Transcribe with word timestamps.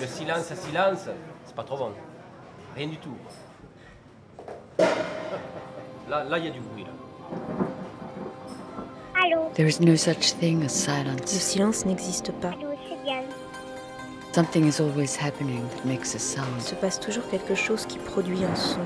Le 0.00 0.06
silence 0.06 0.50
à 0.50 0.56
silence, 0.56 1.08
c'est 1.44 1.54
pas 1.54 1.62
trop 1.64 1.78
bon. 1.78 1.92
Rien 2.74 2.88
du 2.88 2.98
tout. 2.98 3.16
Là, 6.08 6.24
là, 6.24 6.38
il 6.38 6.44
y 6.44 6.48
a 6.48 6.50
du 6.50 6.60
bruit. 6.60 6.84
Là. 6.84 6.90
Allô 9.24 9.50
There 9.54 9.66
is 9.68 9.80
no 9.80 9.96
such 9.96 10.34
thing 10.38 10.58
as 10.58 10.64
Le 10.64 10.68
silence. 10.68 11.30
silence 11.30 11.86
n'existe 11.86 12.30
pas. 12.40 12.48
Allô, 12.48 12.68
c'est 12.88 13.02
bien. 13.02 13.22
Something 14.32 14.66
is 14.68 14.80
always 14.80 15.16
happening 15.16 15.62
that 15.70 15.84
makes 15.86 16.12
a 16.14 16.16
Il 16.16 16.20
sound. 16.20 16.60
se 16.60 16.74
passe 16.74 17.00
toujours 17.00 17.26
quelque 17.30 17.54
chose 17.54 17.86
qui 17.86 17.98
produit 17.98 18.44
un 18.44 18.54
son. 18.54 18.80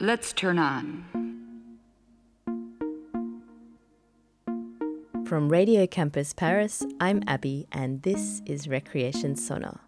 Let's 0.00 0.32
turn 0.32 0.58
on. 0.58 1.21
From 5.32 5.48
Radio 5.48 5.86
Campus 5.86 6.34
Paris, 6.34 6.84
I'm 7.00 7.22
Abby, 7.26 7.66
and 7.72 8.02
this 8.02 8.42
is 8.44 8.68
Recreation 8.68 9.34
Sonar. 9.34 9.80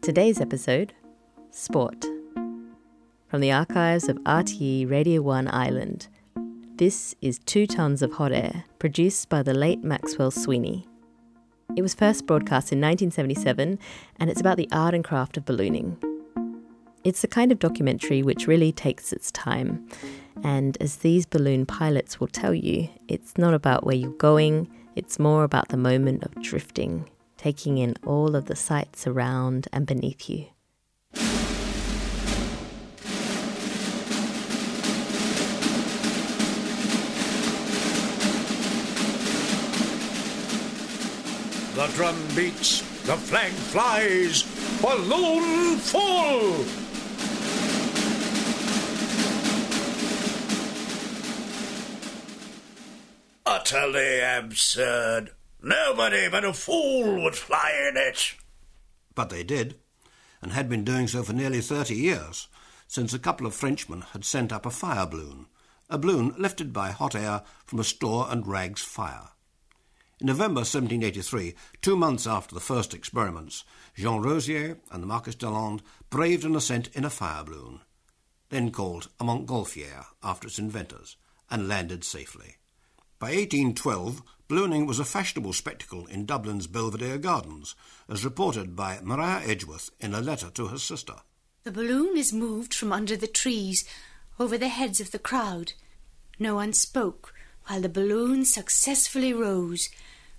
Today's 0.00 0.40
episode 0.40 0.94
Sport. 1.50 2.06
From 3.26 3.40
the 3.40 3.50
archives 3.50 4.08
of 4.08 4.18
RTE 4.18 4.88
Radio 4.88 5.22
1 5.22 5.48
Ireland, 5.48 6.06
this 6.76 7.16
is 7.20 7.40
Two 7.40 7.66
Tons 7.66 8.00
of 8.00 8.12
Hot 8.12 8.30
Air, 8.30 8.62
produced 8.78 9.28
by 9.28 9.42
the 9.42 9.54
late 9.54 9.82
Maxwell 9.82 10.30
Sweeney. 10.30 10.86
It 11.74 11.82
was 11.82 11.94
first 11.94 12.24
broadcast 12.24 12.70
in 12.70 12.78
1977, 12.78 13.76
and 14.20 14.30
it's 14.30 14.40
about 14.40 14.56
the 14.56 14.68
art 14.70 14.94
and 14.94 15.02
craft 15.02 15.36
of 15.36 15.44
ballooning. 15.44 16.00
It's 17.02 17.22
the 17.22 17.26
kind 17.26 17.50
of 17.50 17.58
documentary 17.58 18.22
which 18.22 18.46
really 18.46 18.70
takes 18.70 19.12
its 19.12 19.32
time. 19.32 19.88
And 20.42 20.76
as 20.80 20.96
these 20.96 21.26
balloon 21.26 21.66
pilots 21.66 22.18
will 22.18 22.26
tell 22.28 22.54
you, 22.54 22.88
it's 23.08 23.38
not 23.38 23.54
about 23.54 23.84
where 23.84 23.94
you're 23.94 24.10
going, 24.12 24.68
it's 24.96 25.18
more 25.18 25.44
about 25.44 25.68
the 25.68 25.76
moment 25.76 26.24
of 26.24 26.42
drifting, 26.42 27.08
taking 27.36 27.78
in 27.78 27.94
all 28.04 28.36
of 28.36 28.46
the 28.46 28.56
sights 28.56 29.06
around 29.06 29.68
and 29.72 29.86
beneath 29.86 30.28
you. 30.28 30.46
The 41.74 41.88
drum 41.94 42.16
beats, 42.36 42.80
the 43.02 43.16
flag 43.16 43.50
flies, 43.50 44.44
balloon 44.80 45.76
full! 45.78 46.83
Utterly 53.66 54.20
absurd. 54.20 55.30
Nobody 55.62 56.28
but 56.28 56.44
a 56.44 56.52
fool 56.52 57.22
would 57.22 57.34
fly 57.34 57.72
in 57.88 57.96
it. 57.96 58.34
But 59.14 59.30
they 59.30 59.42
did, 59.42 59.76
and 60.42 60.52
had 60.52 60.68
been 60.68 60.84
doing 60.84 61.08
so 61.08 61.22
for 61.22 61.32
nearly 61.32 61.62
30 61.62 61.94
years, 61.94 62.48
since 62.86 63.14
a 63.14 63.18
couple 63.18 63.46
of 63.46 63.54
Frenchmen 63.54 64.02
had 64.12 64.22
sent 64.22 64.52
up 64.52 64.66
a 64.66 64.70
fire 64.70 65.06
balloon, 65.06 65.46
a 65.88 65.96
balloon 65.96 66.34
lifted 66.36 66.74
by 66.74 66.90
hot 66.90 67.14
air 67.14 67.42
from 67.64 67.78
a 67.78 67.84
store 67.84 68.26
and 68.28 68.46
rags 68.46 68.82
fire. 68.82 69.30
In 70.20 70.26
November 70.26 70.60
1783, 70.60 71.54
two 71.80 71.96
months 71.96 72.26
after 72.26 72.54
the 72.54 72.60
first 72.60 72.92
experiments, 72.92 73.64
Jean 73.96 74.20
Rozier 74.20 74.76
and 74.92 75.02
the 75.02 75.06
Marquis 75.06 75.30
d'Arlandes 75.38 75.82
braved 76.10 76.44
an 76.44 76.54
ascent 76.54 76.90
in 76.92 77.06
a 77.06 77.08
fire 77.08 77.42
balloon, 77.42 77.80
then 78.50 78.70
called 78.70 79.08
a 79.18 79.24
Montgolfier 79.24 80.04
after 80.22 80.48
its 80.48 80.58
inventors, 80.58 81.16
and 81.50 81.66
landed 81.66 82.04
safely. 82.04 82.56
By 83.24 83.30
1812, 83.30 84.22
ballooning 84.48 84.84
was 84.84 84.98
a 84.98 85.04
fashionable 85.06 85.54
spectacle 85.54 86.04
in 86.08 86.26
Dublin's 86.26 86.66
Belvedere 86.66 87.16
Gardens, 87.16 87.74
as 88.06 88.22
reported 88.22 88.76
by 88.76 88.98
Maria 89.02 89.40
Edgeworth 89.46 89.88
in 89.98 90.12
a 90.12 90.20
letter 90.20 90.50
to 90.50 90.66
her 90.66 90.76
sister. 90.76 91.14
The 91.62 91.72
balloon 91.72 92.18
is 92.18 92.34
moved 92.34 92.74
from 92.74 92.92
under 92.92 93.16
the 93.16 93.26
trees 93.26 93.86
over 94.38 94.58
the 94.58 94.68
heads 94.68 95.00
of 95.00 95.10
the 95.10 95.18
crowd. 95.18 95.72
No 96.38 96.56
one 96.56 96.74
spoke 96.74 97.32
while 97.66 97.80
the 97.80 97.88
balloon 97.88 98.44
successfully 98.44 99.32
rose, 99.32 99.88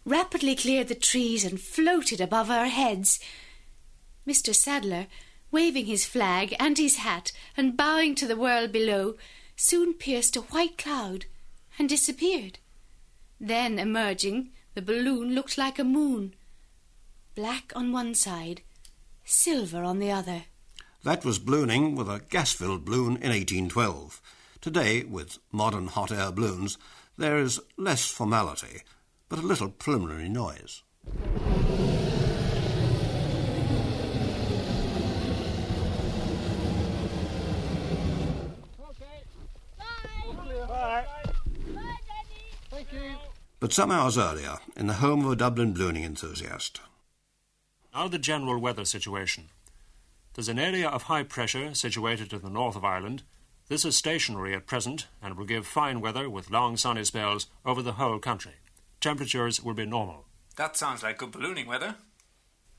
rapidly 0.05 0.55
cleared 0.55 0.87
the 0.87 0.93
trees, 0.93 1.43
and 1.43 1.59
floated 1.59 2.21
above 2.21 2.51
our 2.51 2.67
heads. 2.67 3.19
Mr. 4.27 4.53
Sadler, 4.53 5.07
waving 5.49 5.87
his 5.87 6.05
flag 6.05 6.55
and 6.59 6.77
his 6.77 6.97
hat 6.97 7.31
and 7.57 7.75
bowing 7.75 8.13
to 8.13 8.27
the 8.27 8.37
world 8.37 8.71
below, 8.71 9.15
soon 9.55 9.95
pierced 9.95 10.35
a 10.35 10.41
white 10.41 10.77
cloud 10.77 11.25
and 11.79 11.89
disappeared. 11.89 12.59
Then, 13.39 13.79
emerging, 13.79 14.51
the 14.73 14.81
balloon 14.81 15.35
looked 15.35 15.57
like 15.57 15.79
a 15.79 15.83
moon, 15.83 16.35
black 17.35 17.71
on 17.75 17.91
one 17.91 18.15
side, 18.15 18.61
silver 19.23 19.83
on 19.83 19.99
the 19.99 20.11
other. 20.11 20.45
That 21.03 21.25
was 21.25 21.39
ballooning 21.39 21.95
with 21.95 22.09
a 22.09 22.21
gas-filled 22.29 22.85
balloon 22.85 23.17
in 23.17 23.29
1812. 23.29 24.21
Today, 24.61 25.03
with 25.03 25.37
modern 25.51 25.87
hot 25.87 26.11
air 26.11 26.31
balloons, 26.31 26.77
there 27.17 27.37
is 27.37 27.61
less 27.77 28.05
formality, 28.05 28.81
but 29.29 29.39
a 29.39 29.43
little 29.43 29.69
preliminary 29.69 30.29
noise. 30.29 30.81
But 43.65 43.73
some 43.73 43.89
hours 43.89 44.15
earlier, 44.15 44.59
in 44.77 44.85
the 44.85 45.01
home 45.01 45.25
of 45.25 45.31
a 45.31 45.35
Dublin 45.35 45.73
ballooning 45.73 46.03
enthusiast, 46.03 46.81
Now 47.95 48.07
the 48.07 48.19
general 48.19 48.59
weather 48.59 48.85
situation. 48.85 49.45
There's 50.35 50.49
an 50.49 50.59
area 50.59 50.87
of 50.87 51.09
high 51.09 51.23
pressure 51.23 51.73
situated 51.73 52.29
to 52.29 52.37
the 52.37 52.51
north 52.51 52.75
of 52.75 52.85
Ireland. 52.85 53.23
This 53.67 53.83
is 53.83 53.97
stationary 53.97 54.53
at 54.53 54.67
present 54.67 55.07
and 55.19 55.35
will 55.35 55.47
give 55.47 55.65
fine 55.65 55.99
weather 55.99 56.29
with 56.29 56.51
long 56.51 56.77
sunny 56.77 57.03
spells 57.05 57.47
over 57.65 57.81
the 57.81 57.93
whole 57.93 58.19
country. 58.19 58.53
Temperatures 59.01 59.63
will 59.63 59.73
be 59.73 59.87
normal. 59.87 60.25
That 60.57 60.77
sounds 60.77 61.01
like 61.01 61.17
good 61.17 61.31
ballooning 61.31 61.65
weather. 61.65 61.95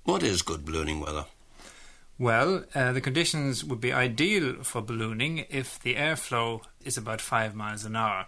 what 0.05 0.23
is 0.23 0.43
good 0.43 0.65
ballooning 0.65 1.01
weather? 1.01 1.25
Well, 2.17 2.65
uh, 2.77 2.93
the 2.93 3.01
conditions 3.01 3.65
would 3.65 3.81
be 3.81 3.93
ideal 3.93 4.63
for 4.63 4.83
ballooning 4.83 5.47
if 5.51 5.81
the 5.81 5.97
airflow 5.97 6.61
is 6.85 6.97
about 6.97 7.21
five 7.21 7.57
miles 7.57 7.85
an 7.85 7.97
hour. 7.97 8.27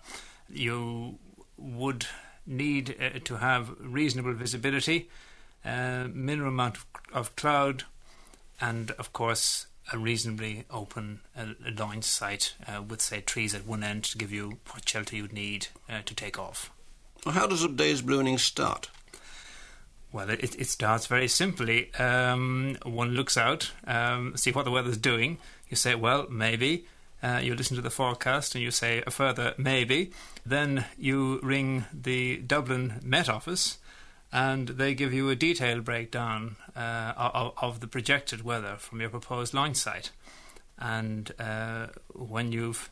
You 0.48 1.20
would 1.56 2.06
need 2.48 2.96
uh, 3.00 3.18
to 3.24 3.36
have 3.36 3.74
reasonable 3.78 4.32
visibility, 4.32 5.08
uh, 5.64 6.08
minimum 6.12 6.48
amount 6.48 6.76
of, 6.76 6.86
of 7.12 7.36
cloud, 7.36 7.84
and 8.60 8.90
of 8.92 9.12
course 9.12 9.66
a 9.92 9.98
reasonably 9.98 10.64
open 10.70 11.20
uh, 11.36 11.46
launch 11.76 12.04
site 12.04 12.54
uh, 12.66 12.82
with, 12.82 13.00
say, 13.00 13.20
trees 13.20 13.54
at 13.54 13.66
one 13.66 13.82
end 13.82 14.04
to 14.04 14.18
give 14.18 14.32
you 14.32 14.58
what 14.72 14.88
shelter 14.88 15.16
you'd 15.16 15.32
need 15.32 15.68
uh, 15.88 16.00
to 16.04 16.14
take 16.14 16.38
off. 16.38 16.70
Well, 17.24 17.34
How 17.34 17.46
does 17.46 17.64
a 17.64 17.68
day's 17.68 18.02
ballooning 18.02 18.38
start? 18.38 18.90
Well, 20.12 20.30
it, 20.30 20.58
it 20.58 20.66
starts 20.66 21.06
very 21.06 21.28
simply. 21.28 21.92
Um, 21.94 22.78
one 22.84 23.10
looks 23.10 23.36
out, 23.36 23.72
um, 23.86 24.36
see 24.36 24.52
what 24.52 24.64
the 24.64 24.70
weather's 24.70 24.96
doing. 24.96 25.38
You 25.68 25.76
say, 25.76 25.94
well, 25.94 26.26
maybe. 26.30 26.86
Uh, 27.22 27.40
you 27.42 27.54
listen 27.54 27.76
to 27.76 27.82
the 27.82 27.90
forecast 27.90 28.54
and 28.54 28.62
you 28.62 28.70
say 28.70 29.02
a 29.06 29.10
further 29.10 29.54
maybe. 29.58 30.12
Then 30.46 30.84
you 30.96 31.40
ring 31.42 31.86
the 31.92 32.38
Dublin 32.38 33.00
Met 33.02 33.28
Office 33.28 33.78
and 34.32 34.68
they 34.68 34.94
give 34.94 35.12
you 35.12 35.30
a 35.30 35.36
detailed 35.36 35.84
breakdown 35.84 36.56
uh, 36.76 37.12
of, 37.16 37.52
of 37.60 37.80
the 37.80 37.86
projected 37.86 38.44
weather 38.44 38.76
from 38.78 39.00
your 39.00 39.10
proposed 39.10 39.54
launch 39.54 39.76
site. 39.76 40.10
And 40.78 41.32
uh, 41.38 41.88
when 42.12 42.52
you've 42.52 42.88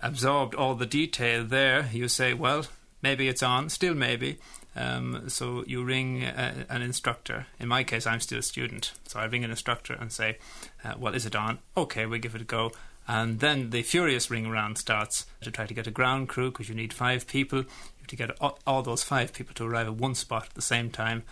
absorbed 0.00 0.54
all 0.54 0.74
the 0.74 0.86
detail 0.86 1.44
there, 1.44 1.88
you 1.92 2.08
say, 2.08 2.34
well, 2.34 2.66
maybe 3.02 3.28
it's 3.28 3.42
on, 3.42 3.68
still 3.68 3.94
maybe. 3.94 4.38
Um, 4.76 5.28
so 5.28 5.64
you 5.66 5.84
ring 5.84 6.24
uh, 6.24 6.64
an 6.68 6.82
instructor. 6.82 7.46
In 7.60 7.68
my 7.68 7.84
case, 7.84 8.06
I'm 8.06 8.20
still 8.20 8.40
a 8.40 8.42
student, 8.42 8.92
so 9.06 9.20
I 9.20 9.24
ring 9.24 9.44
an 9.44 9.50
instructor 9.50 9.94
and 9.94 10.10
say, 10.10 10.38
uh, 10.84 10.94
"Well, 10.98 11.14
is 11.14 11.26
it 11.26 11.36
on? 11.36 11.60
Okay, 11.76 12.06
we 12.06 12.18
give 12.18 12.34
it 12.34 12.40
a 12.40 12.44
go." 12.44 12.72
And 13.06 13.40
then 13.40 13.70
the 13.70 13.82
furious 13.82 14.30
ring 14.30 14.46
around 14.46 14.78
starts 14.78 15.26
to 15.42 15.50
try 15.50 15.66
to 15.66 15.74
get 15.74 15.86
a 15.86 15.90
ground 15.90 16.28
crew 16.28 16.50
because 16.50 16.68
you 16.68 16.74
need 16.74 16.92
five 16.92 17.26
people. 17.26 17.58
You 17.58 17.66
have 17.98 18.06
to 18.08 18.16
get 18.16 18.30
all, 18.40 18.58
all 18.66 18.82
those 18.82 19.02
five 19.02 19.32
people 19.32 19.54
to 19.54 19.64
arrive 19.64 19.86
at 19.86 19.96
one 19.96 20.14
spot 20.14 20.46
at 20.46 20.54
the 20.54 20.62
same 20.62 20.90
time, 20.90 21.22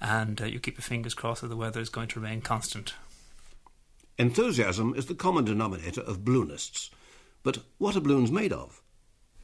and 0.00 0.40
uh, 0.40 0.46
you 0.46 0.58
keep 0.58 0.76
your 0.76 0.82
fingers 0.82 1.14
crossed 1.14 1.42
that 1.42 1.48
the 1.48 1.56
weather 1.56 1.80
is 1.80 1.88
going 1.88 2.08
to 2.08 2.20
remain 2.20 2.40
constant. 2.40 2.94
Enthusiasm 4.18 4.94
is 4.96 5.06
the 5.06 5.14
common 5.14 5.44
denominator 5.44 6.00
of 6.02 6.24
balloonists. 6.24 6.90
But 7.42 7.58
what 7.78 7.96
are 7.96 8.00
balloons 8.00 8.30
made 8.30 8.52
of? 8.52 8.82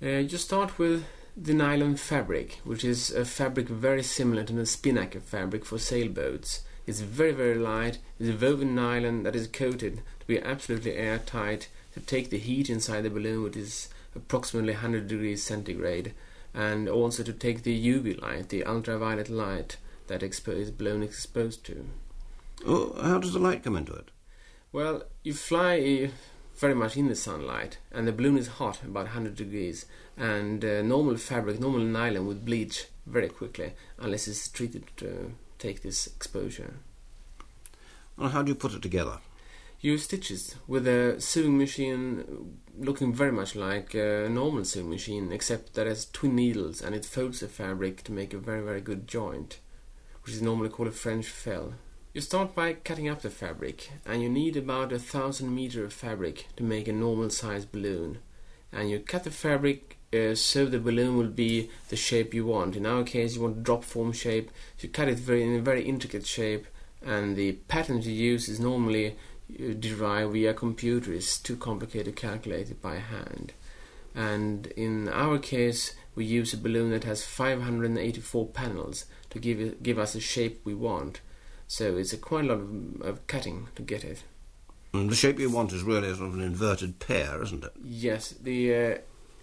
Uh, 0.03 0.09
you 0.09 0.37
start 0.37 0.79
with 0.79 1.06
the 1.37 1.55
nylon 1.55 1.97
fabric, 1.97 2.61
which 2.65 2.85
is 2.85 3.11
a 3.11 3.25
fabric 3.25 3.69
very 3.69 4.03
similar 4.03 4.44
to 4.44 4.53
the 4.53 4.67
spinnaker 4.67 5.21
fabric 5.21 5.65
for 5.65 5.79
sailboats. 5.79 6.62
It's 6.87 7.00
very, 7.00 7.33
very 7.33 7.55
light. 7.55 7.99
It's 8.19 8.29
a 8.29 8.47
woven 8.47 8.75
nylon 8.75 9.23
that 9.23 9.35
is 9.35 9.49
coated 9.49 10.03
to 10.21 10.27
be 10.27 10.41
absolutely 10.41 10.94
airtight 10.97 11.69
to 11.97 12.01
take 12.01 12.31
the 12.31 12.39
heat 12.39 12.71
inside 12.71 13.01
the 13.01 13.11
balloon, 13.11 13.43
which 13.43 13.57
is 13.57 13.89
approximately 14.15 14.75
100 14.75 15.09
degrees 15.09 15.43
centigrade. 15.43 16.15
and 16.55 16.89
also 16.89 17.23
to 17.23 17.35
take 17.35 17.63
the 17.63 17.93
UV 17.93 18.19
light, 18.23 18.49
the 18.49 18.65
ultraviolet 18.65 19.29
light 19.29 19.77
that 20.07 20.23
expo- 20.23 20.57
is 20.57 20.71
blown 20.71 21.03
exposed 21.03 21.67
to. 21.67 21.85
Oh, 22.65 22.97
how 23.03 23.19
does 23.19 23.35
the 23.35 23.39
light 23.39 23.63
come 23.63 23.77
into 23.77 23.93
it? 23.93 24.09
Well, 24.73 25.03
you 25.23 25.35
fly 25.35 25.75
uh, 26.05 26.11
very 26.57 26.75
much 26.75 26.97
in 26.97 27.09
the 27.09 27.15
sunlight, 27.15 27.77
and 27.93 28.09
the 28.09 28.13
balloon 28.13 28.39
is 28.39 28.57
hot, 28.57 28.83
about 28.83 29.05
100 29.05 29.37
degrees, 29.37 29.85
and 30.17 30.65
uh, 30.65 30.81
normal 30.81 31.19
fabric, 31.19 31.61
normal 31.61 31.81
nylon 31.81 32.27
would 32.27 32.47
bleach 32.47 32.87
very 33.05 33.29
quickly 33.29 33.73
unless 33.99 34.27
it's 34.27 34.49
treated 34.49 34.85
to 34.97 35.33
take 35.59 35.83
this 35.83 36.07
exposure. 36.07 36.77
Well, 38.17 38.31
how 38.31 38.41
do 38.43 38.49
you 38.49 38.55
put 38.55 38.73
it 38.73 38.81
together? 38.81 39.19
You 39.81 39.99
stitches 39.99 40.56
with 40.67 40.87
a 40.88 41.20
sewing 41.20 41.58
machine 41.58 42.58
looking 42.78 43.12
very 43.12 43.32
much 43.32 43.55
like 43.55 43.94
a 43.94 44.28
normal 44.28 44.64
sewing 44.64 44.90
machine, 44.90 45.31
except 45.32 45.75
that 45.75 45.87
it 45.87 45.90
has 45.90 46.06
twin 46.06 46.34
needles 46.34 46.81
and 46.81 46.94
it 46.94 47.05
folds 47.05 47.40
the 47.40 47.49
fabric 47.49 48.02
to 48.05 48.12
make 48.12 48.32
a 48.32 48.38
very, 48.38 48.62
very 48.62 48.81
good 48.81 49.06
joint, 49.06 49.61
which 50.23 50.34
is 50.34 50.43
normally 50.43 50.70
called 50.70 50.88
a 50.88 50.93
French 50.93 51.26
fell. 51.28 51.75
You 52.14 52.23
start 52.23 52.55
by 52.55 52.73
cutting 52.73 53.11
up 53.11 53.20
the 53.20 53.28
fabric, 53.28 53.90
and 54.06 54.23
you 54.23 54.31
need 54.31 54.56
about 54.56 54.90
a 54.90 54.99
thousand 54.99 55.55
meter 55.55 55.84
of 55.84 55.93
fabric 55.93 56.46
to 56.56 56.62
make 56.62 56.88
a 56.88 56.93
normal 56.93 57.28
size 57.28 57.67
balloon. 57.67 58.20
And 58.73 58.88
you 58.88 59.00
cut 59.00 59.25
the 59.25 59.31
fabric 59.31 59.99
uh, 60.14 60.34
so 60.34 60.64
the 60.64 60.78
balloon 60.78 61.19
will 61.19 61.28
be 61.28 61.69
the 61.90 61.96
shape 61.96 62.32
you 62.32 62.46
want. 62.46 62.75
In 62.75 62.87
our 62.87 63.05
case, 63.05 63.37
you 63.37 63.43
want 63.43 63.62
drop 63.62 63.84
form 63.84 64.12
shape. 64.12 64.50
You 64.78 64.88
cut 64.88 65.08
it 65.08 65.19
very 65.19 65.43
in 65.43 65.56
a 65.56 65.61
very 65.61 65.82
intricate 65.82 66.26
shape, 66.26 66.67
and 67.02 67.37
the 67.37 67.52
pattern 67.69 68.00
you 68.00 68.12
use 68.12 68.49
is 68.49 68.58
normally 68.58 69.17
derived 69.49 70.33
via 70.33 70.55
computer. 70.55 71.13
It's 71.13 71.39
too 71.39 71.57
complicated 71.57 72.17
to 72.17 72.21
calculate 72.21 72.71
it 72.71 72.83
by 72.83 72.97
hand. 72.97 73.53
And 74.15 74.69
in 74.69 75.09
our 75.09 75.39
case, 75.39 75.95
we 76.15 76.25
use 76.25 76.55
a 76.55 76.57
balloon 76.57 76.91
that 76.91 77.05
has 77.05 77.25
584 77.25 78.47
panels 78.47 79.05
to 79.31 79.39
give 79.39 79.61
it, 79.61 79.83
give 79.83 79.99
us 79.99 80.15
the 80.15 80.21
shape 80.21 80.61
we 80.65 80.75
want. 80.75 81.21
So 81.69 81.97
it's 81.97 82.13
a 82.13 82.17
quite 82.17 82.45
a 82.45 82.49
lot 82.49 82.61
of, 82.61 83.03
of 83.03 83.27
cutting 83.27 83.69
to 83.75 83.83
get 83.83 84.05
it. 84.05 84.25
And 84.95 85.11
the 85.11 85.17
shape 85.17 85.39
you 85.39 85.51
want 85.51 85.73
is 85.73 85.83
really 85.83 86.09
sort 86.15 86.29
of 86.29 86.35
an 86.35 86.41
inverted 86.41 86.99
pear, 86.99 87.43
isn't 87.43 87.65
it? 87.65 87.73
Yes, 87.85 88.31
the 88.31 88.75
uh, 88.75 88.99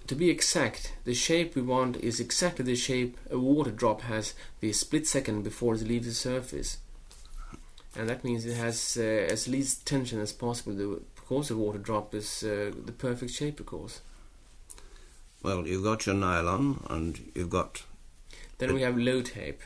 to 0.08 0.16
be 0.16 0.30
exact, 0.30 0.94
the 1.06 1.14
shape 1.14 1.56
we 1.56 1.62
want 1.62 1.98
is 1.98 2.20
exactly 2.20 2.66
the 2.66 2.76
shape 2.76 3.18
a 3.30 3.38
water 3.38 3.72
drop 3.72 4.02
has 4.02 4.34
the 4.60 4.74
split 4.74 5.08
second 5.08 5.44
before 5.44 5.76
it 5.76 5.88
leaves 5.88 6.08
the 6.08 6.14
surface, 6.14 6.78
and 7.96 8.10
that 8.10 8.24
means 8.24 8.46
it 8.46 8.58
has 8.58 8.98
uh, 9.00 9.04
as 9.04 9.48
least 9.48 9.86
tension 9.86 10.20
as 10.20 10.34
possible. 10.34 10.74
The, 10.74 11.02
because 11.16 11.48
the 11.48 11.58
water 11.58 11.80
drop 11.80 12.14
is 12.14 12.44
uh, 12.44 12.72
the 12.86 12.92
perfect 12.92 13.32
shape, 13.32 13.60
of 13.60 13.66
course. 13.66 14.02
Well, 15.42 15.66
you've 15.68 15.84
got 15.84 16.06
your 16.06 16.16
nylon, 16.16 16.86
and 16.90 17.32
you've 17.34 17.50
got. 17.50 17.84
Then 18.58 18.74
we 18.74 18.82
have 18.82 18.98
load 18.98 19.26
tape, 19.26 19.62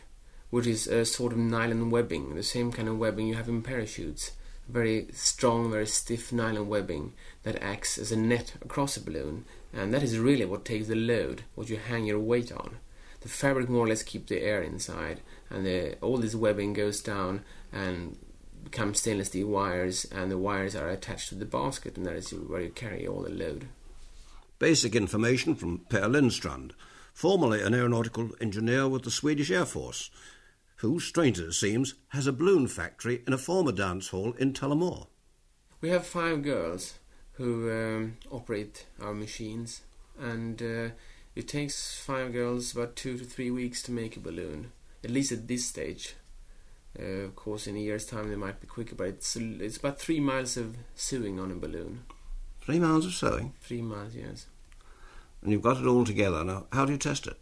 which 0.50 0.68
is 0.68 0.88
a 0.88 1.06
sort 1.06 1.33
of 1.33 1.39
nylon 1.39 1.89
webbing, 1.89 2.35
the 2.35 2.44
same 2.44 2.71
kind 2.71 2.88
of 2.88 2.97
webbing 2.97 3.27
you 3.27 3.35
have 3.35 3.50
in 3.50 3.62
parachutes. 3.62 4.31
Very 4.68 5.07
strong, 5.13 5.71
very 5.71 5.88
stiff 5.88 6.31
nylon 6.31 6.68
webbing 6.68 7.13
that 7.44 7.62
acts 7.62 7.97
as 7.97 8.12
a 8.12 8.18
net 8.18 8.53
across 8.62 8.97
a 8.97 9.01
balloon, 9.01 9.45
and 9.74 9.94
that 9.94 10.03
is 10.03 10.18
really 10.18 10.45
what 10.45 10.65
takes 10.65 10.88
the 10.88 10.95
load, 10.95 11.44
what 11.56 11.69
you 11.69 11.77
hang 11.77 12.06
your 12.06 12.19
weight 12.19 12.51
on. 12.51 12.77
The 13.21 13.29
fabric 13.29 13.69
more 13.69 13.85
or 13.85 13.88
less 13.89 14.03
keeps 14.03 14.29
the 14.29 14.41
air 14.41 14.62
inside, 14.62 15.21
and 15.50 15.65
the, 15.65 15.97
all 16.00 16.18
this 16.18 16.35
webbing 16.35 16.74
goes 16.74 17.01
down 17.01 17.44
and 17.71 18.17
becomes 18.63 18.99
stainless 18.99 19.29
steel 19.29 19.47
wires, 19.47 20.05
and 20.05 20.29
the 20.29 20.37
wires 20.37 20.75
are 20.75 20.89
attached 20.89 21.29
to 21.29 21.35
the 21.35 21.45
basket, 21.45 21.97
and 21.97 22.05
that 22.05 22.15
is 22.15 22.31
where 22.31 22.61
you 22.61 22.69
carry 22.69 23.07
all 23.07 23.21
the 23.21 23.29
load. 23.29 23.67
Basic 24.59 24.95
information 24.95 25.55
from 25.55 25.79
Per 25.89 26.01
Lindstrand, 26.01 26.71
formerly 27.13 27.61
an 27.61 27.73
aeronautical 27.73 28.31
engineer 28.41 28.87
with 28.87 29.03
the 29.03 29.11
Swedish 29.11 29.51
Air 29.51 29.65
Force, 29.65 30.09
who, 30.77 30.99
strange 30.99 31.39
as 31.39 31.45
it 31.45 31.53
seems, 31.53 31.95
has 32.09 32.27
a 32.27 32.33
balloon 32.33 32.67
factory 32.67 33.23
in 33.25 33.33
a 33.33 33.37
former 33.37 33.71
dance 33.71 34.09
hall 34.09 34.33
in 34.37 34.53
Tullamore. 34.53 35.07
We 35.81 35.89
have 35.89 36.05
five 36.05 36.43
girls 36.43 36.95
who 37.33 37.71
um, 37.71 38.17
operate 38.31 38.85
our 38.99 39.13
machines, 39.13 39.81
and 40.19 40.61
uh, 40.61 40.89
it 41.35 41.47
takes 41.47 41.99
five 41.99 42.33
girls 42.33 42.73
about 42.73 42.95
two 42.95 43.17
to 43.17 43.23
three 43.23 43.51
weeks 43.51 43.81
to 43.83 43.91
make 43.91 44.17
a 44.17 44.19
balloon, 44.19 44.71
at 45.03 45.11
least 45.11 45.31
at 45.31 45.47
this 45.47 45.65
stage. 45.65 46.15
Uh, 46.99 47.25
of 47.25 47.35
course, 47.35 47.67
in 47.67 47.75
a 47.75 47.79
year's 47.79 48.05
time 48.05 48.29
they 48.29 48.35
might 48.35 48.59
be 48.59 48.67
quicker, 48.67 48.95
but 48.95 49.07
it's 49.07 49.35
it's 49.35 49.77
about 49.77 49.99
three 49.99 50.19
miles 50.19 50.57
of 50.57 50.75
sewing 50.95 51.39
on 51.39 51.51
a 51.51 51.55
balloon. 51.55 52.05
Three 52.61 52.79
miles 52.79 53.05
of 53.05 53.13
sewing? 53.13 53.53
Three 53.61 53.81
miles, 53.81 54.15
yes. 54.15 54.47
And 55.41 55.51
you've 55.51 55.61
got 55.61 55.77
it 55.77 55.85
all 55.85 56.03
together. 56.03 56.44
Now, 56.44 56.65
how 56.73 56.85
do 56.85 56.91
you 56.91 56.97
test 56.97 57.27
it? 57.27 57.38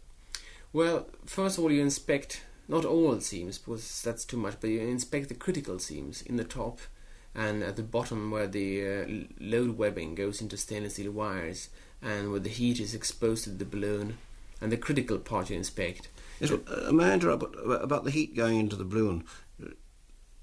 Well, 0.72 1.08
first 1.24 1.56
of 1.56 1.64
all, 1.64 1.72
you 1.72 1.80
inspect 1.80 2.42
not 2.68 2.84
all 2.84 3.18
seams 3.20 3.58
because 3.58 4.02
that's 4.02 4.24
too 4.24 4.36
much, 4.36 4.56
but 4.60 4.70
you 4.70 4.80
inspect 4.80 5.28
the 5.28 5.34
critical 5.34 5.78
seams 5.78 6.22
in 6.22 6.36
the 6.36 6.44
top 6.44 6.80
and 7.34 7.62
at 7.62 7.76
the 7.76 7.82
bottom 7.82 8.30
where 8.30 8.46
the 8.46 8.86
uh, 8.86 9.24
load 9.40 9.76
webbing 9.76 10.14
goes 10.14 10.40
into 10.40 10.56
stainless 10.56 10.94
steel 10.94 11.12
wires 11.12 11.68
and 12.02 12.30
where 12.30 12.40
the 12.40 12.48
heat 12.48 12.80
is 12.80 12.94
exposed 12.94 13.44
to 13.44 13.50
the 13.50 13.64
balloon 13.64 14.18
and 14.60 14.72
the 14.72 14.76
critical 14.76 15.18
part 15.18 15.50
you 15.50 15.56
inspect. 15.56 16.08
Yes, 16.40 16.50
uh, 16.50 16.92
may 16.92 17.04
I 17.04 17.14
interrupt 17.14 17.56
about 17.66 18.04
the 18.04 18.10
heat 18.10 18.36
going 18.36 18.58
into 18.58 18.76
the 18.76 18.84
balloon? 18.84 19.24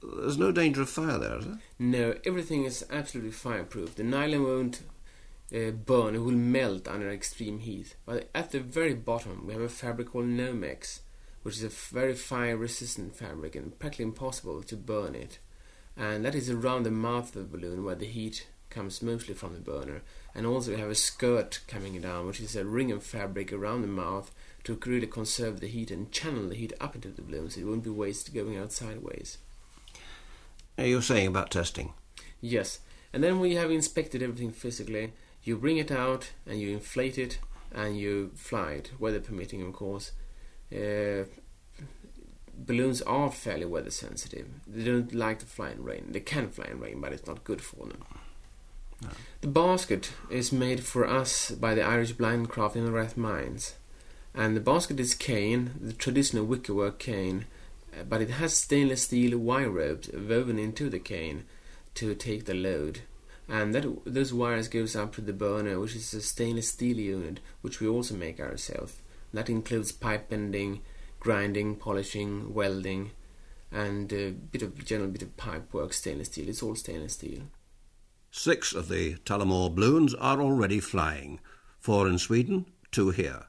There's 0.04 0.38
no 0.38 0.52
danger 0.52 0.82
of 0.82 0.90
fire 0.90 1.18
there, 1.18 1.40
is 1.40 1.46
there? 1.46 1.60
No, 1.80 2.16
everything 2.26 2.66
is 2.66 2.86
absolutely 2.90 3.32
fireproof. 3.32 3.96
The 3.96 4.04
nylon 4.04 4.44
won't 4.44 4.82
uh, 5.54 5.72
burn, 5.72 6.16
it 6.16 6.20
will 6.20 6.32
melt 6.32 6.88
under 6.88 7.10
extreme 7.10 7.60
heat. 7.60 7.96
But 8.06 8.30
at 8.36 8.52
the 8.52 8.60
very 8.60 8.96
bottom, 8.96 9.48
we 9.48 9.54
have 9.54 9.62
a 9.62 9.70
fabric 9.70 10.12
called 10.12 10.26
Nomex, 10.26 11.00
which 11.44 11.56
is 11.56 11.64
a 11.64 11.70
very 11.70 12.16
fire 12.16 12.58
resistant 12.58 13.16
fabric 13.16 13.56
and 13.56 13.78
practically 13.80 14.06
impossible 14.06 14.64
to 14.64 14.76
burn 14.76 15.16
it. 15.16 15.40
And 15.96 16.26
that 16.26 16.36
is 16.36 16.50
around 16.50 16.84
the 16.84 16.92
mouth 16.92 17.36
of 17.36 17.52
the 17.52 17.58
balloon 17.58 17.84
where 17.84 17.96
the 17.96 18.08
heat 18.08 18.48
comes 18.70 19.02
mostly 19.02 19.36
from 19.36 19.54
the 19.54 19.60
burner. 19.60 20.02
And 20.34 20.46
also, 20.46 20.72
we 20.72 20.80
have 20.80 20.90
a 20.90 20.96
skirt 20.96 21.62
coming 21.68 22.02
down, 22.02 22.26
which 22.26 22.42
is 22.42 22.56
a 22.56 22.66
ring 22.66 22.92
of 22.92 23.04
fabric 23.04 23.54
around 23.54 23.82
the 23.82 23.88
mouth 23.88 24.32
to 24.64 24.80
really 24.86 25.08
conserve 25.08 25.60
the 25.60 25.68
heat 25.68 25.92
and 25.92 26.12
channel 26.12 26.50
the 26.50 26.56
heat 26.56 26.74
up 26.82 26.96
into 26.96 27.10
the 27.10 27.22
balloon 27.22 27.50
so 27.50 27.62
it 27.62 27.68
won't 27.68 27.84
be 27.84 27.90
waste 27.90 28.34
going 28.34 28.58
out 28.58 28.72
sideways. 28.72 29.38
You're 30.78 31.02
saying 31.02 31.28
about 31.28 31.52
testing? 31.52 31.94
Yes. 32.42 32.80
And 33.14 33.24
then 33.24 33.40
we 33.40 33.56
have 33.56 33.70
inspected 33.70 34.24
everything 34.24 34.52
physically. 34.52 35.14
You 35.44 35.58
bring 35.58 35.78
it 35.78 35.92
out 35.92 36.31
and 36.48 36.60
you 36.60 36.70
inflate 36.72 37.18
it 37.18 37.38
and 37.72 37.98
you 37.98 38.31
fly 38.36 38.74
it, 38.74 38.92
weather 39.00 39.20
permitting, 39.20 39.62
of 39.62 39.74
course. 39.74 40.12
Uh, 40.72 41.26
balloons 42.56 43.02
are 43.04 43.31
fairly 43.31 43.66
weather 43.66 43.92
sensitive. 43.92 44.47
They 44.68 44.83
don't 44.83 45.14
like 45.14 45.40
to 45.40 45.45
fly 45.45 45.71
in 45.71 45.83
rain. 45.83 46.07
They 46.09 46.19
can 46.19 46.50
fly 46.50 46.66
in 46.71 46.80
rain, 46.80 47.02
but 47.02 47.14
it's 47.14 47.28
not 47.28 47.44
good 47.44 47.62
for 47.62 47.86
them. 47.88 48.04
No. 49.02 49.09
The 49.42 49.47
basket 49.47 50.14
is 50.30 50.52
made 50.52 50.83
for 50.83 51.07
us 51.07 51.52
by 51.52 51.76
the 51.76 51.83
Irish 51.83 52.14
Blind 52.14 52.50
Craft 52.50 52.76
in 52.76 52.86
the 52.86 52.92
Rathmines. 52.92 53.74
And 54.33 54.56
the 54.56 54.62
basket 54.62 55.00
is 55.00 55.14
cane, 55.14 55.71
the 55.80 55.94
traditional 55.94 56.45
wickerwork 56.45 56.97
cane, 57.00 57.45
Uh, 57.97 58.04
but 58.04 58.21
it 58.21 58.30
has 58.30 58.56
stainless 58.56 59.04
steel 59.04 59.38
wire 59.38 59.69
ropes 59.69 60.09
woven 60.14 60.57
into 60.57 60.90
the 60.90 61.00
cane 61.00 61.45
to 61.95 62.16
take 62.16 62.45
the 62.45 62.54
load. 62.54 63.02
And 63.47 63.76
that 63.76 63.85
those 64.06 64.33
wires 64.33 64.68
goes 64.68 64.95
up 64.95 65.14
to 65.16 65.21
the 65.21 65.33
burner, 65.33 65.80
which 65.80 65.95
is 65.95 66.14
a 66.14 66.21
stainless 66.21 66.69
steel 66.69 66.97
unit, 66.97 67.40
which 67.62 67.80
we 67.80 67.88
also 67.88 68.16
make 68.16 68.40
ourselves. 68.40 69.02
That 69.33 69.50
includes 69.50 69.92
pipe 69.92 70.30
bending, 70.30 70.81
grinding, 71.19 71.76
polishing, 71.76 72.54
welding, 72.54 73.12
and 73.71 74.12
a 74.14 74.31
bit 74.31 74.62
of 74.62 74.85
general 74.85 75.09
bit 75.09 75.23
of 75.23 75.35
pipe 75.35 75.73
work, 75.73 75.94
stainless 75.94 76.28
steel. 76.28 76.47
It's 76.47 76.64
all 76.64 76.76
stainless 76.76 77.14
steel. 77.14 77.42
Six 78.31 78.73
of 78.73 78.88
the 78.88 79.16
Tullamore 79.26 79.76
balloons 79.76 80.14
are 80.16 80.42
already 80.42 80.80
flying, 80.80 81.40
four 81.80 82.07
in 82.07 82.18
Sweden, 82.18 82.66
two 82.92 83.09
here. 83.09 83.45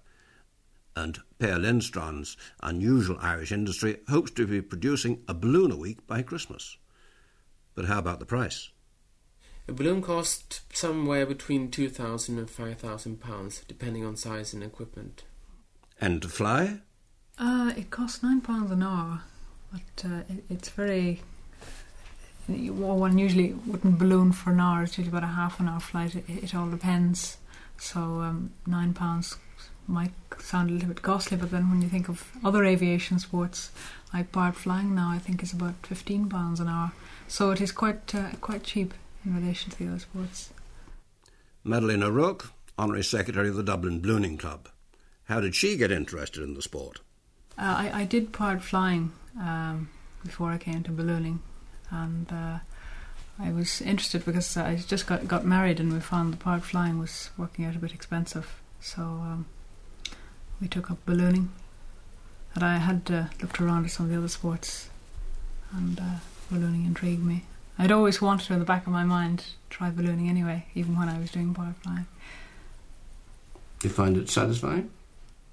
And 0.97 1.21
Per 1.39 1.59
Lindstrand's 1.59 2.37
unusual 2.63 3.19
Irish 3.21 3.51
industry 3.51 3.99
hopes 4.09 4.31
to 4.33 4.47
be 4.47 4.63
producing 4.63 5.23
a 5.27 5.35
balloon 5.35 5.73
a 5.73 5.77
week 5.77 6.07
by 6.07 6.23
Christmas. 6.23 6.77
But 7.75 7.87
how 7.87 7.99
about 7.99 8.21
the 8.21 8.27
price? 8.27 8.71
A 9.67 9.73
balloon 9.73 10.03
costs 10.03 10.61
somewhere 10.73 11.27
between 11.27 11.71
two 11.71 11.89
thousand 11.89 12.39
and 12.39 12.49
five 12.49 12.79
thousand 12.79 13.21
pounds, 13.21 13.63
depending 13.67 14.05
on 14.05 14.17
size 14.17 14.55
and 14.55 14.63
equipment. 14.63 15.25
And 16.01 16.23
to 16.23 16.29
fly? 16.29 16.81
Uh, 17.39 17.73
it 17.77 17.91
costs 17.91 18.23
nine 18.23 18.41
pounds 18.41 18.71
an 18.71 18.83
hour, 18.83 19.23
but 19.73 20.05
uh, 20.05 20.23
it, 20.29 20.45
it's 20.49 20.69
very. 20.69 21.23
Well, 22.47 22.99
one 22.99 23.19
usually 23.19 23.55
wouldn't 23.67 23.99
balloon 23.99 24.33
for 24.33 24.53
an 24.53 24.61
hour. 24.61 24.83
It's 24.83 24.99
usually 24.99 25.17
about 25.17 25.25
a 25.25 25.33
half 25.33 25.59
an 25.59 25.69
hour 25.69 25.81
flight. 25.81 26.15
It, 26.15 26.25
it 26.29 26.55
all 26.55 26.69
depends. 26.69 27.39
So 27.79 28.01
um, 28.21 28.53
nine 28.67 28.93
pounds 28.93 29.37
might 29.87 30.13
sound 30.39 30.71
a 30.71 30.73
little 30.73 30.89
bit 30.89 31.03
costly, 31.03 31.37
but 31.37 31.51
then 31.51 31.71
when 31.71 31.83
you 31.83 31.89
think 31.89 32.09
of 32.09 32.31
other 32.45 32.65
aviation 32.65 33.19
sports 33.19 33.71
like 34.13 34.33
part 34.33 34.57
flying 34.57 34.95
now, 34.95 35.11
I 35.11 35.19
think 35.19 35.43
it's 35.43 35.53
about 35.53 35.87
fifteen 35.87 36.29
pounds 36.29 36.61
an 36.61 36.69
hour. 36.69 36.93
So 37.29 37.51
it 37.51 37.61
is 37.61 37.73
quite 37.73 38.15
uh, 38.15 38.31
quite 38.41 38.63
cheap 38.63 38.95
in 39.25 39.35
relation 39.35 39.71
to 39.71 39.79
the 39.79 39.89
other 39.89 39.99
sports. 39.99 40.51
Madeline 41.65 42.03
O'Rourke, 42.03 42.51
Honorary 42.77 43.05
Secretary 43.05 43.49
of 43.49 43.57
the 43.57 43.63
Dublin 43.63 44.01
Ballooning 44.01 44.37
Club. 44.39 44.69
How 45.25 45.41
did 45.41 45.55
she 45.55 45.77
get 45.77 45.91
interested 45.91 46.43
in 46.43 46.55
the 46.55 46.63
sport? 46.63 47.01
Uh, 47.57 47.63
I, 47.63 48.01
I 48.01 48.05
did 48.05 48.33
part 48.33 48.63
flying 48.63 49.13
um, 49.41 49.89
before 50.23 50.51
I 50.51 50.59
came 50.59 50.83
to 50.83 50.91
ballooning, 50.91 51.41
and 51.91 52.31
uh, 52.31 52.59
I 53.39 53.51
was 53.53 53.81
interested 53.81 54.25
because 54.25 54.57
I 54.57 54.77
just 54.77 55.07
got 55.07 55.27
got 55.27 55.47
married, 55.47 55.81
and 55.81 55.93
we 55.93 56.01
found 56.01 56.33
the 56.33 56.37
part 56.37 56.63
flying 56.63 56.99
was 56.99 57.31
working 57.39 57.65
out 57.65 57.77
a 57.77 57.79
bit 57.79 57.95
expensive, 57.95 58.61
so 58.81 59.03
um, 59.03 59.47
we 60.61 60.69
took 60.69 60.91
up 60.91 61.05
ballooning. 61.07 61.51
And 62.55 62.65
I 62.65 62.79
had 62.79 63.11
uh, 63.11 63.25
looked 63.41 63.61
around 63.61 63.85
at 63.85 63.91
some 63.91 64.07
of 64.07 64.13
the 64.13 64.19
other 64.19 64.29
sports, 64.29 64.89
and 65.73 65.99
uh, 65.99 66.19
ballooning 66.51 66.85
intrigued 66.85 67.25
me. 67.25 67.45
I'd 67.79 67.91
always 67.91 68.23
wanted 68.23 68.53
in 68.53 68.61
the 68.61 68.65
back 68.65 68.87
of 68.87 68.93
my 68.93 69.05
mind 69.05 69.47
try 69.71 69.91
ballooning 69.91 70.29
anyway, 70.29 70.67
even 70.75 70.97
when 70.97 71.09
I 71.09 71.19
was 71.19 71.31
doing 71.33 71.53
part 71.53 71.75
flying. 71.83 72.07
You 73.83 73.91
find 73.91 74.17
it 74.17 74.31
satisfying? 74.31 74.91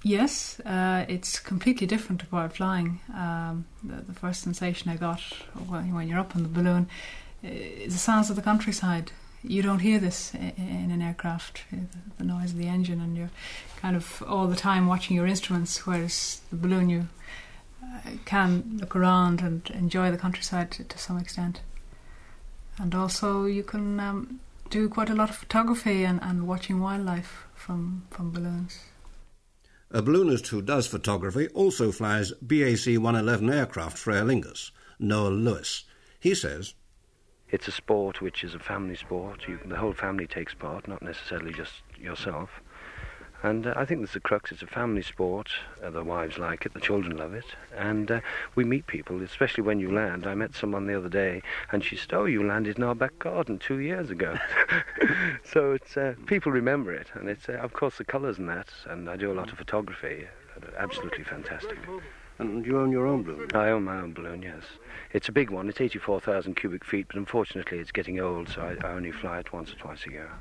Yes, 0.04 0.60
uh, 0.62 1.06
it's 1.08 1.40
completely 1.40 1.86
different 1.86 2.22
to 2.22 2.28
part 2.28 2.54
flying. 2.54 3.00
Um, 3.14 3.66
the, 3.84 4.02
the, 4.02 4.14
first 4.14 4.42
sensation 4.42 4.90
I 4.90 4.96
got 4.96 5.22
when, 5.68 5.94
when 5.94 6.08
you're 6.08 6.20
up 6.20 6.36
in 6.36 6.44
the 6.44 6.50
balloon 6.50 6.88
is 7.44 7.94
the 7.94 8.00
sounds 8.00 8.30
of 8.30 8.36
the 8.36 8.42
countryside. 8.42 9.12
You 9.44 9.64
don't 9.64 9.80
hear 9.80 10.00
this 10.00 10.34
in, 10.36 10.92
an 10.92 11.02
aircraft, 11.02 11.64
the, 12.18 12.24
noise 12.24 12.52
of 12.52 12.58
the 12.58 12.68
engine, 12.68 13.02
and 13.02 13.18
you're 13.18 13.32
kind 13.78 13.96
of 13.96 14.22
all 14.28 14.48
the 14.48 14.56
time 14.56 14.86
watching 14.86 15.16
your 15.16 15.26
instruments, 15.26 15.86
whereas 15.88 16.42
the 16.52 16.56
balloon 16.56 16.90
you 16.90 17.08
uh, 17.84 18.12
can 18.26 18.78
look 18.80 18.96
around 18.96 19.42
and 19.42 19.68
enjoy 19.72 20.12
the 20.12 20.18
countryside 20.18 20.70
to, 20.72 20.84
to 20.84 20.98
some 20.98 21.18
extent. 21.18 21.62
And 22.78 22.94
also, 22.94 23.46
you 23.46 23.64
can 23.64 24.00
um, 24.00 24.40
do 24.70 24.88
quite 24.88 25.10
a 25.10 25.16
lot 25.16 25.30
of 25.30 25.36
photography 25.36 26.04
and, 26.04 26.20
and 26.22 26.48
watching 26.48 26.80
wildlife 26.80 27.46
from, 27.56 28.04
from 28.12 28.32
balloons. 28.32 28.80
A 29.92 30.02
balloonist 30.02 30.48
who 30.48 30.62
does 30.62 30.88
photography 30.88 31.48
also 31.50 31.92
flies 31.92 32.32
BAC 32.42 32.86
111 32.98 33.50
aircraft 33.50 33.98
for 33.98 34.12
Aer 34.14 34.24
Lingus, 34.24 34.72
Noel 35.00 35.34
Lewis. 35.34 35.84
He 36.20 36.34
says, 36.34 36.76
It's 37.52 37.68
a 37.68 37.72
sport 37.72 38.22
which 38.22 38.44
is 38.46 38.56
a 38.56 38.60
family 38.60 38.96
sport. 38.96 39.42
You, 39.48 39.60
the 39.66 39.76
whole 39.76 39.94
family 39.94 40.26
takes 40.26 40.54
part, 40.54 40.88
not 40.88 41.02
necessarily 41.02 41.52
just 41.52 41.84
yourself. 42.00 42.62
And 43.44 43.68
uh, 43.68 43.74
I 43.76 43.86
think 43.86 44.02
that's 44.02 44.14
the 44.14 44.22
crux. 44.22 44.52
It's 44.52 44.62
a 44.62 44.68
family 44.68 45.02
sport. 45.02 45.50
Uh, 45.84 45.90
the 45.90 46.04
wives 46.04 46.38
like 46.38 46.66
it, 46.66 46.74
the 46.74 46.80
children 46.80 47.18
love 47.18 47.34
it, 47.34 47.46
and 47.76 48.10
uh, 48.10 48.22
we 48.56 48.64
meet 48.64 48.86
people, 48.88 49.22
especially 49.22 49.64
when 49.64 49.80
you 49.80 49.92
land. 49.92 50.28
I 50.28 50.36
met 50.36 50.56
someone 50.56 50.86
the 50.86 50.98
other 50.98 51.10
day, 51.10 51.42
and 51.72 51.84
she 51.84 51.96
said, 51.96 52.14
"Oh, 52.14 52.26
you 52.26 52.46
landed 52.46 52.78
in 52.78 52.84
our 52.84 52.96
back 52.96 53.18
garden 53.18 53.58
two 53.58 53.80
years 53.80 54.12
ago." 54.12 54.38
so 55.44 55.72
it's 55.72 55.98
uh, 55.98 56.14
people 56.28 56.52
remember 56.52 56.94
it, 56.94 57.08
and 57.16 57.28
it's 57.28 57.50
uh, 57.50 57.54
of 57.54 57.74
course 57.74 57.98
the 57.98 58.06
colours 58.06 58.38
and 58.38 58.48
that. 58.48 58.70
And 58.86 59.10
I 59.10 59.16
do 59.18 59.32
a 59.32 59.34
lot 59.34 59.52
of 59.52 59.58
photography. 59.58 60.28
Absolutely 60.78 61.24
fantastic. 61.24 61.80
And 62.42 62.66
you 62.66 62.80
own 62.80 62.92
your 62.92 63.06
own 63.06 63.22
balloon? 63.22 63.50
I 63.54 63.70
own 63.70 63.84
my 63.84 63.98
own 63.98 64.14
balloon. 64.14 64.42
Yes, 64.42 64.64
it's 65.14 65.30
a 65.30 65.32
big 65.32 65.52
one. 65.52 65.70
It's 65.70 65.80
84,000 65.80 66.56
cubic 66.56 66.84
feet, 66.84 67.06
but 67.08 67.18
unfortunately, 67.18 67.78
it's 67.78 67.92
getting 67.92 68.20
old, 68.20 68.50
so 68.50 68.62
I, 68.62 68.84
I 68.84 68.94
only 68.94 69.12
fly 69.12 69.38
it 69.38 69.54
once 69.54 69.72
or 69.72 69.76
twice 69.76 70.08
a 70.08 70.12
year. 70.12 70.32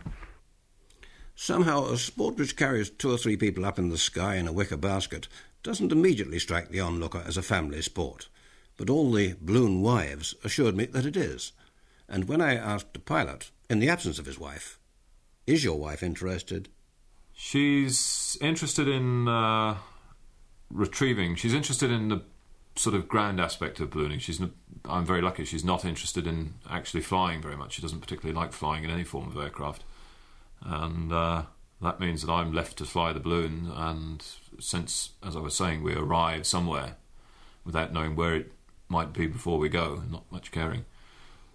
Somehow, 1.35 1.85
a 1.85 1.99
sport 1.99 2.38
which 2.38 2.57
carries 2.57 2.88
two 2.88 3.12
or 3.12 3.19
three 3.19 3.37
people 3.37 3.66
up 3.66 3.78
in 3.78 3.90
the 3.90 3.99
sky 3.99 4.37
in 4.37 4.49
a 4.49 4.52
wicker 4.52 4.78
basket 4.78 5.28
doesn't 5.62 5.92
immediately 5.92 6.38
strike 6.38 6.71
the 6.71 6.80
onlooker 6.80 7.23
as 7.26 7.37
a 7.37 7.42
family 7.42 7.83
sport. 7.83 8.30
But 8.78 8.88
all 8.88 9.12
the 9.12 9.35
balloon 9.38 9.83
wives 9.83 10.35
assured 10.42 10.76
me 10.76 10.87
that 10.87 11.04
it 11.04 11.19
is. 11.19 11.52
And 12.09 12.28
when 12.28 12.40
I 12.40 12.54
asked 12.54 12.95
the 12.95 12.99
pilot, 12.99 13.50
in 13.69 13.78
the 13.78 13.90
absence 13.90 14.19
of 14.19 14.25
his 14.25 14.38
wife, 14.38 14.78
is 15.47 15.64
your 15.64 15.78
wife 15.78 16.02
interested? 16.02 16.71
She's 17.35 18.38
interested 18.40 18.88
in 18.88 19.28
uh, 19.28 19.76
retrieving. 20.71 21.35
She's 21.35 21.55
interested 21.55 21.91
in 21.91 22.09
the 22.09 22.23
sort 22.77 22.95
of 22.95 23.09
ground 23.09 23.41
aspect 23.41 23.81
of 23.81 23.91
ballooning. 23.91 24.19
She's. 24.19 24.41
I'm 24.85 25.05
very 25.05 25.21
lucky. 25.21 25.45
She's 25.45 25.65
not 25.65 25.85
interested 25.85 26.27
in 26.27 26.55
actually 26.69 27.03
flying 27.03 27.43
very 27.43 27.57
much. 27.57 27.75
She 27.75 27.83
doesn't 27.83 28.00
particularly 28.00 28.35
like 28.35 28.53
flying 28.53 28.85
in 28.85 28.91
any 28.91 29.05
form 29.05 29.29
of 29.29 29.37
aircraft 29.37 29.85
and 30.62 31.12
uh, 31.12 31.43
that 31.81 32.00
means 32.00 32.23
that 32.23 32.33
I'm 32.33 32.53
left 32.53 32.79
to 32.79 32.85
fly 32.85 33.12
the 33.12 33.21
balloon. 33.21 33.71
And 33.75 34.25
since, 34.59 35.11
as 35.27 35.37
I 35.37 35.41
was 35.41 35.55
saying, 35.55 35.83
we 35.83 35.95
arrive 35.95 36.47
somewhere 36.47 36.97
without 37.65 37.93
knowing 37.93 38.17
where 38.17 38.35
it 38.35 38.53
might 38.89 39.12
be 39.12 39.27
before 39.27 39.59
we 39.59 39.69
go, 39.69 40.03
not 40.11 40.31
much 40.31 40.50
caring, 40.50 40.85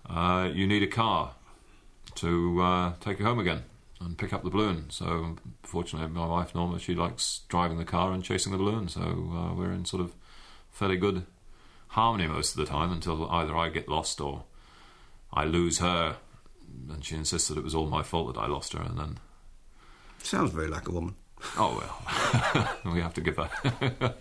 uh, 0.09 0.49
you 0.53 0.67
need 0.67 0.83
a 0.83 0.87
car 0.87 1.33
to 2.15 2.61
uh, 2.61 2.93
take 2.99 3.19
you 3.19 3.25
home 3.25 3.39
again 3.39 3.63
and 3.99 4.17
pick 4.17 4.33
up 4.33 4.43
the 4.43 4.49
balloon. 4.49 4.89
So, 4.89 5.37
fortunately, 5.63 6.09
my 6.09 6.25
wife 6.27 6.53
Norma 6.53 6.79
she 6.79 6.95
likes 6.95 7.41
driving 7.47 7.77
the 7.77 7.85
car 7.85 8.11
and 8.11 8.23
chasing 8.23 8.51
the 8.51 8.57
balloon. 8.57 8.87
So 8.87 9.01
uh, 9.01 9.53
we're 9.53 9.71
in 9.71 9.85
sort 9.85 10.01
of 10.01 10.15
fairly 10.71 10.97
good 10.97 11.25
harmony 11.89 12.27
most 12.27 12.51
of 12.51 12.57
the 12.57 12.71
time 12.71 12.91
until 12.91 13.29
either 13.29 13.55
I 13.55 13.69
get 13.69 13.87
lost 13.87 14.19
or 14.19 14.43
I 15.31 15.45
lose 15.45 15.79
her 15.79 16.17
and 16.89 17.03
she 17.03 17.15
insists 17.15 17.47
that 17.47 17.57
it 17.57 17.63
was 17.63 17.75
all 17.75 17.87
my 17.87 18.03
fault 18.03 18.33
that 18.33 18.39
I 18.39 18.47
lost 18.47 18.73
her, 18.73 18.81
and 18.81 18.97
then. 18.97 19.17
Sounds 20.23 20.51
very 20.51 20.67
like 20.67 20.87
a 20.87 20.91
woman. 20.91 21.15
Oh 21.57 21.77
well, 21.79 22.77
we 22.93 23.01
have 23.01 23.13
to 23.15 23.21
give 23.21 23.35
that. 23.35 24.17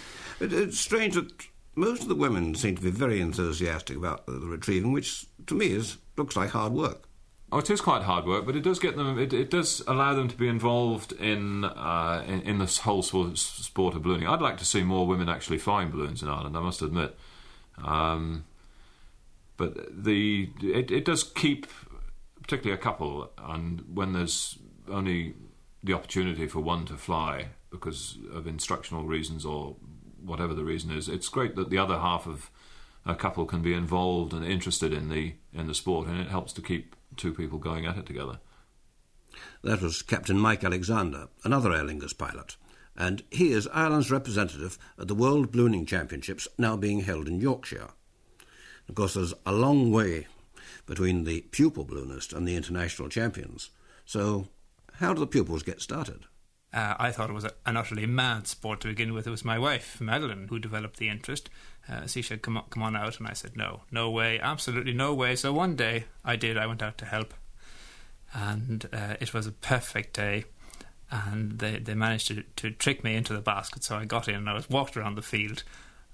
it's 0.40 0.78
strange 0.78 1.14
that 1.14 1.30
most 1.74 2.02
of 2.02 2.08
the 2.08 2.14
women 2.14 2.54
seem 2.54 2.76
to 2.76 2.82
be 2.82 2.90
very 2.90 3.20
enthusiastic 3.20 3.96
about 3.96 4.26
the, 4.26 4.32
the 4.32 4.46
retrieving, 4.46 4.92
which 4.92 5.26
to 5.46 5.54
me 5.54 5.70
is 5.70 5.96
looks 6.16 6.36
like 6.36 6.50
hard 6.50 6.72
work. 6.72 7.08
Oh, 7.52 7.58
it 7.58 7.70
is 7.70 7.80
quite 7.80 8.02
hard 8.02 8.26
work, 8.26 8.44
but 8.44 8.56
it 8.56 8.62
does 8.62 8.80
get 8.80 8.96
them. 8.96 9.18
It, 9.18 9.32
it 9.32 9.50
does 9.50 9.80
allow 9.86 10.14
them 10.14 10.26
to 10.26 10.36
be 10.36 10.48
involved 10.48 11.12
in, 11.12 11.64
uh, 11.64 12.24
in, 12.26 12.40
in 12.42 12.58
this 12.58 12.78
whole 12.78 13.02
sport, 13.02 13.94
of 13.94 14.02
ballooning. 14.02 14.26
I'd 14.26 14.42
like 14.42 14.56
to 14.58 14.64
see 14.64 14.82
more 14.82 15.06
women 15.06 15.28
actually 15.28 15.58
flying 15.58 15.90
balloons 15.90 16.22
in 16.22 16.28
Ireland. 16.28 16.56
I 16.56 16.60
must 16.60 16.82
admit, 16.82 17.16
um, 17.84 18.46
but 19.56 19.76
the 19.90 20.50
it, 20.60 20.90
it 20.90 21.04
does 21.04 21.22
keep 21.22 21.68
particularly 22.42 22.78
a 22.78 22.82
couple, 22.82 23.30
and 23.38 23.84
when 23.94 24.12
there's 24.12 24.58
only 24.88 25.34
the 25.84 25.92
opportunity 25.92 26.48
for 26.48 26.58
one 26.58 26.84
to 26.86 26.94
fly 26.94 27.50
because 27.70 28.18
of 28.32 28.48
instructional 28.48 29.04
reasons 29.04 29.44
or 29.46 29.76
whatever 30.20 30.52
the 30.52 30.64
reason 30.64 30.90
is, 30.90 31.08
it's 31.08 31.28
great 31.28 31.54
that 31.54 31.70
the 31.70 31.78
other 31.78 31.98
half 31.98 32.26
of 32.26 32.50
a 33.04 33.14
couple 33.14 33.46
can 33.46 33.62
be 33.62 33.72
involved 33.72 34.32
and 34.32 34.44
interested 34.44 34.92
in 34.92 35.10
the 35.10 35.34
in 35.52 35.68
the 35.68 35.74
sport, 35.74 36.08
and 36.08 36.20
it 36.20 36.26
helps 36.26 36.52
to 36.52 36.60
keep 36.60 36.95
two 37.16 37.32
people 37.32 37.58
going 37.58 37.86
at 37.86 37.96
it 37.96 38.06
together. 38.06 38.38
That 39.62 39.82
was 39.82 40.02
Captain 40.02 40.38
Mike 40.38 40.64
Alexander, 40.64 41.28
another 41.44 41.72
Aer 41.72 41.84
Lingus 41.84 42.16
pilot, 42.16 42.56
and 42.96 43.22
he 43.30 43.52
is 43.52 43.68
Ireland's 43.68 44.10
representative 44.10 44.78
at 44.98 45.08
the 45.08 45.14
World 45.14 45.52
Ballooning 45.52 45.86
Championships 45.86 46.48
now 46.56 46.76
being 46.76 47.00
held 47.00 47.28
in 47.28 47.40
Yorkshire. 47.40 47.88
Of 48.88 48.94
course, 48.94 49.14
there's 49.14 49.34
a 49.44 49.52
long 49.52 49.90
way 49.90 50.26
between 50.86 51.24
the 51.24 51.42
pupil 51.50 51.84
balloonist 51.84 52.32
and 52.32 52.46
the 52.46 52.56
international 52.56 53.08
champions. 53.08 53.70
So, 54.04 54.48
how 54.94 55.12
do 55.12 55.20
the 55.20 55.26
pupils 55.26 55.62
get 55.62 55.82
started? 55.82 56.24
Uh, 56.72 56.94
I 56.98 57.10
thought 57.10 57.30
it 57.30 57.34
was 57.34 57.44
a, 57.44 57.52
an 57.64 57.76
utterly 57.76 58.06
mad 58.06 58.46
sport 58.46 58.80
to 58.80 58.88
begin 58.88 59.14
with. 59.14 59.26
It 59.26 59.30
was 59.30 59.44
my 59.44 59.58
wife, 59.58 60.00
Madeline, 60.00 60.48
who 60.48 60.58
developed 60.58 60.98
the 60.98 61.08
interest. 61.08 61.48
Uh, 61.88 62.06
she 62.06 62.22
said, 62.22 62.42
come 62.42 62.56
on, 62.56 62.64
come 62.70 62.82
on 62.82 62.96
out. 62.96 63.18
And 63.18 63.28
I 63.28 63.32
said, 63.32 63.56
no, 63.56 63.82
no 63.90 64.10
way, 64.10 64.40
absolutely 64.40 64.92
no 64.92 65.14
way. 65.14 65.36
So 65.36 65.52
one 65.52 65.76
day 65.76 66.04
I 66.24 66.36
did. 66.36 66.58
I 66.58 66.66
went 66.66 66.82
out 66.82 66.98
to 66.98 67.04
help. 67.04 67.34
And 68.34 68.88
uh, 68.92 69.14
it 69.20 69.32
was 69.32 69.46
a 69.46 69.52
perfect 69.52 70.14
day. 70.14 70.44
And 71.10 71.60
they, 71.60 71.78
they 71.78 71.94
managed 71.94 72.28
to, 72.28 72.42
to 72.56 72.70
trick 72.70 73.04
me 73.04 73.14
into 73.14 73.32
the 73.32 73.40
basket. 73.40 73.84
So 73.84 73.96
I 73.96 74.04
got 74.04 74.28
in 74.28 74.34
and 74.34 74.50
I 74.50 74.54
was 74.54 74.68
walked 74.68 74.96
around 74.96 75.14
the 75.14 75.22
field. 75.22 75.62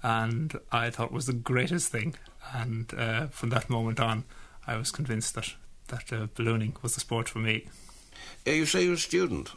And 0.02 0.58
I 0.70 0.90
thought 0.90 1.06
it 1.06 1.12
was 1.12 1.26
the 1.26 1.32
greatest 1.32 1.90
thing. 1.90 2.16
And 2.52 2.92
uh, 2.94 3.26
from 3.28 3.48
that 3.50 3.70
moment 3.70 4.00
on, 4.00 4.24
I 4.66 4.76
was 4.76 4.90
convinced 4.90 5.34
that 5.34 5.54
that 5.88 6.12
uh, 6.12 6.26
ballooning 6.34 6.76
was 6.82 6.94
the 6.94 7.00
sport 7.00 7.28
for 7.28 7.38
me. 7.38 7.66
you 8.46 8.66
say 8.66 8.84
you're 8.84 8.94
a 8.94 8.98
student. 8.98 9.50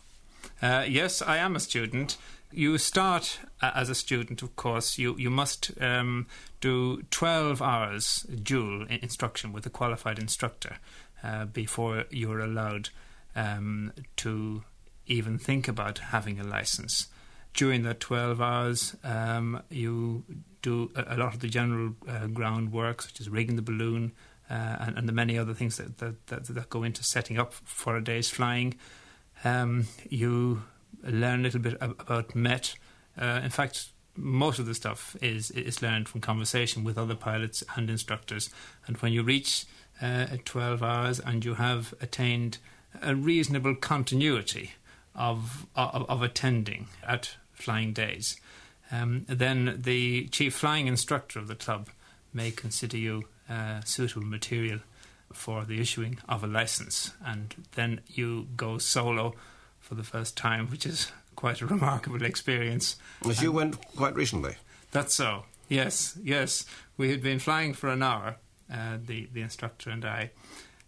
Uh, 0.61 0.85
yes, 0.87 1.21
I 1.21 1.37
am 1.37 1.55
a 1.55 1.59
student. 1.59 2.17
You 2.51 2.77
start 2.77 3.39
uh, 3.61 3.71
as 3.75 3.89
a 3.89 3.95
student, 3.95 4.41
of 4.41 4.55
course. 4.55 4.97
You 4.97 5.17
you 5.17 5.29
must 5.29 5.71
um, 5.81 6.27
do 6.61 7.03
twelve 7.11 7.61
hours 7.61 8.25
dual 8.41 8.85
instruction 8.87 9.51
with 9.51 9.65
a 9.65 9.69
qualified 9.69 10.19
instructor 10.19 10.77
uh, 11.23 11.45
before 11.45 12.05
you're 12.09 12.39
allowed 12.39 12.89
um, 13.35 13.91
to 14.17 14.63
even 15.07 15.37
think 15.37 15.67
about 15.67 15.99
having 15.99 16.39
a 16.39 16.43
license. 16.43 17.07
During 17.53 17.83
that 17.83 17.99
twelve 17.99 18.41
hours, 18.41 18.95
um, 19.03 19.61
you 19.69 20.23
do 20.61 20.91
a, 20.95 21.15
a, 21.15 21.17
lot 21.17 21.33
of 21.33 21.39
the 21.39 21.47
general 21.47 21.95
uh, 22.07 22.27
groundwork, 22.27 23.01
such 23.01 23.19
as 23.21 23.29
rigging 23.29 23.55
the 23.55 23.61
balloon, 23.61 24.11
uh, 24.49 24.77
and, 24.79 24.97
and, 24.97 25.07
the 25.07 25.13
many 25.13 25.37
other 25.37 25.53
things 25.53 25.77
that, 25.77 25.97
that, 25.99 26.27
that, 26.27 26.45
that, 26.45 26.69
go 26.69 26.83
into 26.83 27.03
setting 27.03 27.37
up 27.37 27.53
for 27.53 27.95
a 27.95 28.03
day's 28.03 28.29
flying. 28.29 28.75
Um, 29.43 29.87
you 30.09 30.63
learn 31.05 31.41
a 31.41 31.43
little 31.43 31.59
bit 31.59 31.77
about 31.81 32.35
MET. 32.35 32.75
Uh, 33.19 33.41
in 33.43 33.49
fact, 33.49 33.89
most 34.15 34.59
of 34.59 34.65
the 34.65 34.75
stuff 34.75 35.15
is 35.21 35.51
is 35.51 35.81
learned 35.81 36.07
from 36.07 36.21
conversation 36.21 36.83
with 36.83 36.97
other 36.97 37.15
pilots 37.15 37.63
and 37.75 37.89
instructors. 37.89 38.49
And 38.87 38.97
when 38.97 39.13
you 39.13 39.23
reach 39.23 39.65
uh, 40.01 40.27
12 40.43 40.83
hours 40.83 41.19
and 41.19 41.43
you 41.43 41.55
have 41.55 41.93
attained 42.01 42.57
a 43.01 43.15
reasonable 43.15 43.75
continuity 43.75 44.71
of 45.13 45.67
of, 45.75 46.09
of 46.09 46.21
attending 46.21 46.87
at 47.05 47.35
flying 47.53 47.93
days, 47.93 48.39
um, 48.91 49.25
then 49.27 49.79
the 49.81 50.27
chief 50.27 50.55
flying 50.55 50.87
instructor 50.87 51.39
of 51.39 51.47
the 51.47 51.55
club 51.55 51.89
may 52.33 52.51
consider 52.51 52.97
you 52.97 53.23
uh, 53.49 53.81
suitable 53.83 54.25
material 54.25 54.79
for 55.33 55.65
the 55.65 55.79
issuing 55.79 56.17
of 56.29 56.43
a 56.43 56.47
license, 56.47 57.13
and 57.25 57.55
then 57.73 58.01
you 58.07 58.47
go 58.55 58.77
solo 58.77 59.35
for 59.85 59.93
the 59.93 60.03
first 60.03 60.35
time, 60.35 60.67
which 60.67 60.85
is 60.85 61.11
quite 61.35 61.61
a 61.61 61.67
remarkable 61.67 62.23
experience. 62.23 62.95
As 63.23 63.41
you 63.41 63.51
went 63.51 63.79
quite 63.95 64.15
recently. 64.15 64.55
That's 64.91 65.13
so. 65.13 65.45
Yes, 65.69 66.17
yes. 66.23 66.65
We 66.97 67.11
had 67.11 67.21
been 67.21 67.37
flying 67.37 67.73
for 67.73 67.89
an 67.89 68.01
hour, 68.01 68.37
uh, 68.73 68.97
the 69.03 69.27
the 69.31 69.41
instructor 69.41 69.91
and 69.91 70.03
I, 70.03 70.31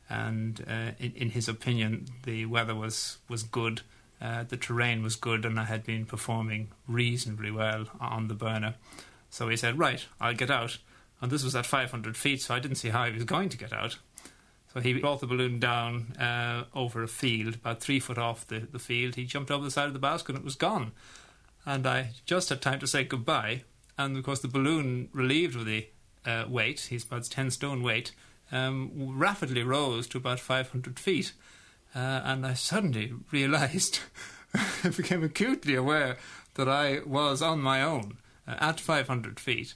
and 0.10 0.66
uh, 0.68 0.92
in, 1.00 1.14
in 1.16 1.30
his 1.30 1.48
opinion, 1.48 2.08
the 2.24 2.46
weather 2.48 2.74
was 2.74 3.18
was 3.30 3.44
good, 3.44 3.82
uh, 4.20 4.46
the 4.48 4.58
terrain 4.58 5.04
was 5.04 5.16
good, 5.16 5.46
and 5.46 5.60
I 5.60 5.66
had 5.66 5.84
been 5.84 6.06
performing 6.06 6.70
reasonably 6.88 7.52
well 7.52 7.86
on 8.00 8.28
the 8.28 8.34
burner. 8.34 8.76
So 9.30 9.48
he 9.50 9.58
said, 9.58 9.78
"Right, 9.78 10.06
I'll 10.20 10.34
get 10.34 10.50
out." 10.50 10.80
And 11.22 11.32
this 11.32 11.44
was 11.44 11.56
at 11.56 11.66
500 11.66 12.16
feet, 12.16 12.42
so 12.42 12.54
I 12.54 12.60
didn't 12.60 12.78
see 12.78 12.90
how 12.90 13.06
he 13.06 13.12
was 13.12 13.24
going 13.24 13.50
to 13.50 13.58
get 13.58 13.74
out. 13.74 13.98
So 14.74 14.82
he 14.82 14.94
brought 14.94 15.22
the 15.22 15.28
balloon 15.28 15.60
down 15.60 16.14
uh, 16.20 16.66
over 16.76 17.02
a 17.02 17.08
field, 17.08 17.56
about 17.56 17.80
three 17.80 18.00
foot 18.00 18.18
off 18.18 18.46
the, 18.48 18.60
the 18.60 18.80
field. 18.80 19.16
He 19.16 19.26
jumped 19.26 19.50
over 19.50 19.64
the 19.64 19.72
side 19.72 19.88
of 19.88 19.94
the 19.94 20.00
basket 20.00 20.36
and 20.36 20.40
it 20.40 20.46
was 20.46 20.56
gone. 20.56 20.92
And 21.66 21.88
I 21.88 22.12
just 22.26 22.50
had 22.50 22.62
time 22.62 22.80
to 22.80 22.88
say 22.88 23.04
goodbye. 23.04 23.64
And 23.98 24.16
of 24.16 24.24
course, 24.24 24.40
the 24.40 24.48
balloon, 24.48 25.10
relieved 25.14 25.56
of 25.56 25.66
the 25.66 25.88
uh, 26.26 26.46
weight, 26.48 26.88
he's 26.90 27.04
about 27.04 27.26
10 27.26 27.52
stone 27.52 27.82
weight, 27.82 28.12
um, 28.52 28.92
rapidly 28.96 29.64
rose 29.64 30.08
to 30.10 30.18
about 30.18 30.40
500 30.40 31.00
feet. 31.00 31.34
Uh, 31.96 32.22
and 32.24 32.46
I 32.46 32.54
suddenly 32.54 33.14
realised, 33.32 34.00
I 34.54 34.90
became 34.96 35.24
acutely 35.24 35.76
aware 35.76 36.18
that 36.56 36.68
I 36.68 37.00
was 37.06 37.42
on 37.42 37.60
my 37.60 37.82
own 37.82 38.18
uh, 38.48 38.56
at 38.60 38.80
500 38.80 39.40
feet. 39.40 39.74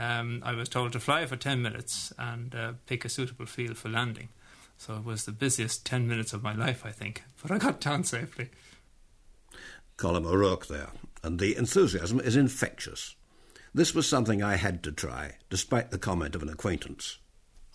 Um, 0.00 0.42
I 0.42 0.54
was 0.54 0.70
told 0.70 0.92
to 0.92 1.00
fly 1.00 1.26
for 1.26 1.36
10 1.36 1.60
minutes 1.60 2.10
and 2.18 2.54
uh, 2.54 2.72
pick 2.86 3.04
a 3.04 3.10
suitable 3.10 3.44
field 3.44 3.76
for 3.76 3.90
landing. 3.90 4.30
So 4.78 4.96
it 4.96 5.04
was 5.04 5.26
the 5.26 5.32
busiest 5.32 5.84
10 5.84 6.08
minutes 6.08 6.32
of 6.32 6.42
my 6.42 6.54
life, 6.54 6.86
I 6.86 6.90
think. 6.90 7.22
But 7.42 7.50
I 7.50 7.58
got 7.58 7.80
down 7.80 8.04
safely. 8.04 8.48
Colm 9.98 10.26
O'Rourke 10.26 10.68
there, 10.68 10.88
and 11.22 11.38
the 11.38 11.54
enthusiasm 11.54 12.18
is 12.18 12.34
infectious. 12.34 13.14
This 13.74 13.94
was 13.94 14.08
something 14.08 14.42
I 14.42 14.56
had 14.56 14.82
to 14.84 14.92
try, 14.92 15.36
despite 15.50 15.90
the 15.90 15.98
comment 15.98 16.34
of 16.34 16.42
an 16.42 16.48
acquaintance. 16.48 17.18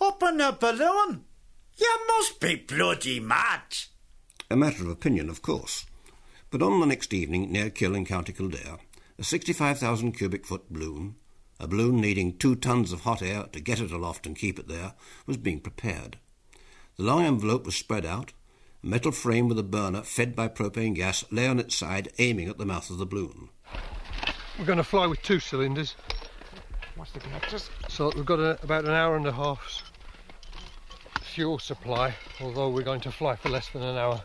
Open 0.02 0.42
a 0.42 0.52
balloon? 0.52 1.26
You 1.78 2.00
must 2.08 2.40
be 2.40 2.56
bloody 2.56 3.20
mad. 3.20 3.78
A 4.50 4.56
matter 4.56 4.82
of 4.82 4.90
opinion, 4.90 5.30
of 5.30 5.44
course. 5.44 5.86
But 6.50 6.64
on 6.64 6.80
the 6.80 6.88
next 6.88 7.14
evening, 7.14 7.52
near 7.52 7.70
Kill 7.70 7.94
in 7.94 8.06
County 8.06 8.34
Kildare, 8.34 8.80
a 9.20 9.24
65,000 9.24 10.14
cubic 10.14 10.46
foot 10.48 10.72
balloon, 10.74 11.18
a 11.60 11.68
balloon 11.68 12.02
needing 12.02 12.38
two 12.38 12.56
tons 12.56 12.92
of 12.92 13.02
hot 13.02 13.22
air 13.22 13.46
to 13.52 13.60
get 13.60 13.80
it 13.80 13.92
aloft 13.92 14.26
and 14.26 14.36
keep 14.36 14.60
it 14.60 14.68
there, 14.68 14.94
was 15.26 15.38
being 15.38 15.60
prepared. 15.60 16.18
The 16.98 17.04
long 17.04 17.24
envelope 17.24 17.66
was 17.66 17.76
spread 17.76 18.06
out. 18.06 18.34
A 18.84 18.88
metal 18.88 19.12
frame 19.12 19.48
with 19.48 19.60
a 19.60 19.64
burner 19.64 20.02
fed 20.02 20.36
by 20.36 20.48
propane 20.48 20.96
gas 20.96 21.26
lay 21.32 21.48
on 21.48 21.60
its 21.60 21.76
side, 21.76 22.10
aiming 22.20 22.50
at 22.50 22.58
the 22.58 22.66
mouth 22.66 22.90
of 22.90 22.98
the 22.98 23.06
balloon. 23.06 23.50
We're 24.58 24.66
going 24.66 24.78
to 24.78 24.84
fly 24.84 25.06
with 25.06 25.22
two 25.22 25.40
cylinders. 25.40 25.96
What's 26.96 27.12
the 27.12 27.20
connectors? 27.20 27.70
So 27.90 28.12
we've 28.16 28.26
got 28.26 28.40
a, 28.40 28.62
about 28.64 28.86
an 28.86 28.92
hour 28.92 29.18
and 29.18 29.28
a 29.28 29.32
half's 29.32 29.84
fuel 31.22 31.60
supply, 31.60 32.16
although 32.40 32.70
we're 32.70 32.84
going 32.84 33.02
to 33.02 33.12
fly 33.12 33.36
for 33.36 33.50
less 33.50 33.68
than 33.70 33.84
an 33.84 33.98
hour. 33.98 34.24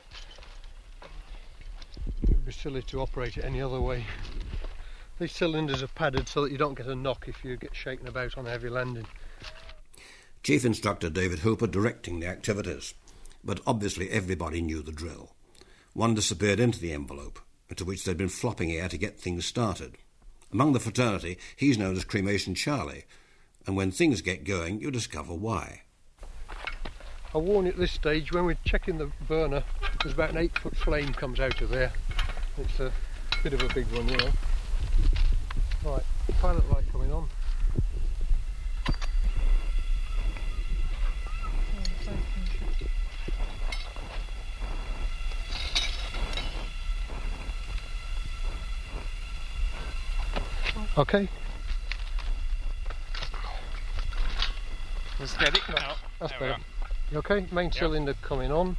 It 2.22 2.28
would 2.28 2.46
be 2.46 2.52
silly 2.52 2.82
to 2.82 3.00
operate 3.00 3.36
it 3.36 3.44
any 3.44 3.60
other 3.60 3.80
way. 3.80 4.04
These 5.20 5.32
cylinders 5.32 5.82
are 5.82 5.88
padded 5.88 6.28
so 6.28 6.40
that 6.42 6.50
you 6.50 6.56
don't 6.56 6.78
get 6.78 6.86
a 6.86 6.94
knock 6.94 7.28
if 7.28 7.44
you 7.44 7.58
get 7.58 7.76
shaken 7.76 8.08
about 8.08 8.38
on 8.38 8.46
a 8.46 8.50
heavy 8.50 8.70
landing. 8.70 9.06
Chief 10.42 10.64
Instructor 10.64 11.10
David 11.10 11.40
Hooper 11.40 11.66
directing 11.66 12.20
the 12.20 12.26
activities, 12.26 12.94
but 13.44 13.60
obviously 13.66 14.08
everybody 14.08 14.62
knew 14.62 14.80
the 14.80 14.92
drill. 14.92 15.34
One 15.92 16.14
disappeared 16.14 16.58
into 16.58 16.80
the 16.80 16.94
envelope, 16.94 17.38
into 17.68 17.84
which 17.84 18.02
they'd 18.02 18.16
been 18.16 18.30
flopping 18.30 18.72
air 18.72 18.88
to 18.88 18.96
get 18.96 19.20
things 19.20 19.44
started. 19.44 19.98
Among 20.54 20.72
the 20.72 20.80
fraternity, 20.80 21.36
he's 21.54 21.76
known 21.76 21.96
as 21.96 22.04
Cremation 22.04 22.54
Charlie, 22.54 23.04
and 23.66 23.76
when 23.76 23.90
things 23.90 24.22
get 24.22 24.44
going, 24.44 24.80
you 24.80 24.90
discover 24.90 25.34
why. 25.34 25.82
I 27.34 27.38
warn 27.38 27.66
you 27.66 27.72
at 27.72 27.78
this 27.78 27.92
stage, 27.92 28.32
when 28.32 28.46
we're 28.46 28.56
checking 28.64 28.96
the 28.96 29.12
burner, 29.28 29.64
there's 30.02 30.14
about 30.14 30.30
an 30.30 30.38
eight 30.38 30.58
foot 30.58 30.78
flame 30.78 31.12
comes 31.12 31.40
out 31.40 31.60
of 31.60 31.68
there. 31.68 31.92
It's 32.56 32.80
a 32.80 32.90
bit 33.42 33.52
of 33.52 33.62
a 33.62 33.74
big 33.74 33.86
one, 33.92 34.08
you 34.08 34.16
know. 34.16 34.30
Right, 35.82 36.02
pilot 36.40 36.70
light 36.70 36.84
coming 36.92 37.10
on. 37.10 37.28
Okay. 50.98 51.28
Let's 55.18 55.36
get 55.38 55.56
it 55.56 55.62
now. 55.68 55.94
That's 56.18 56.32
There 56.32 56.40
better. 56.40 56.62
You 57.10 57.18
okay? 57.18 57.46
Main 57.52 57.72
cylinder 57.72 58.14
coming 58.22 58.52
on. 58.52 58.76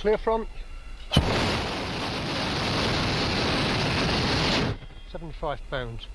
Clear 0.00 0.16
front. 0.16 0.48
75 5.12 5.60
pounds. 5.70 6.06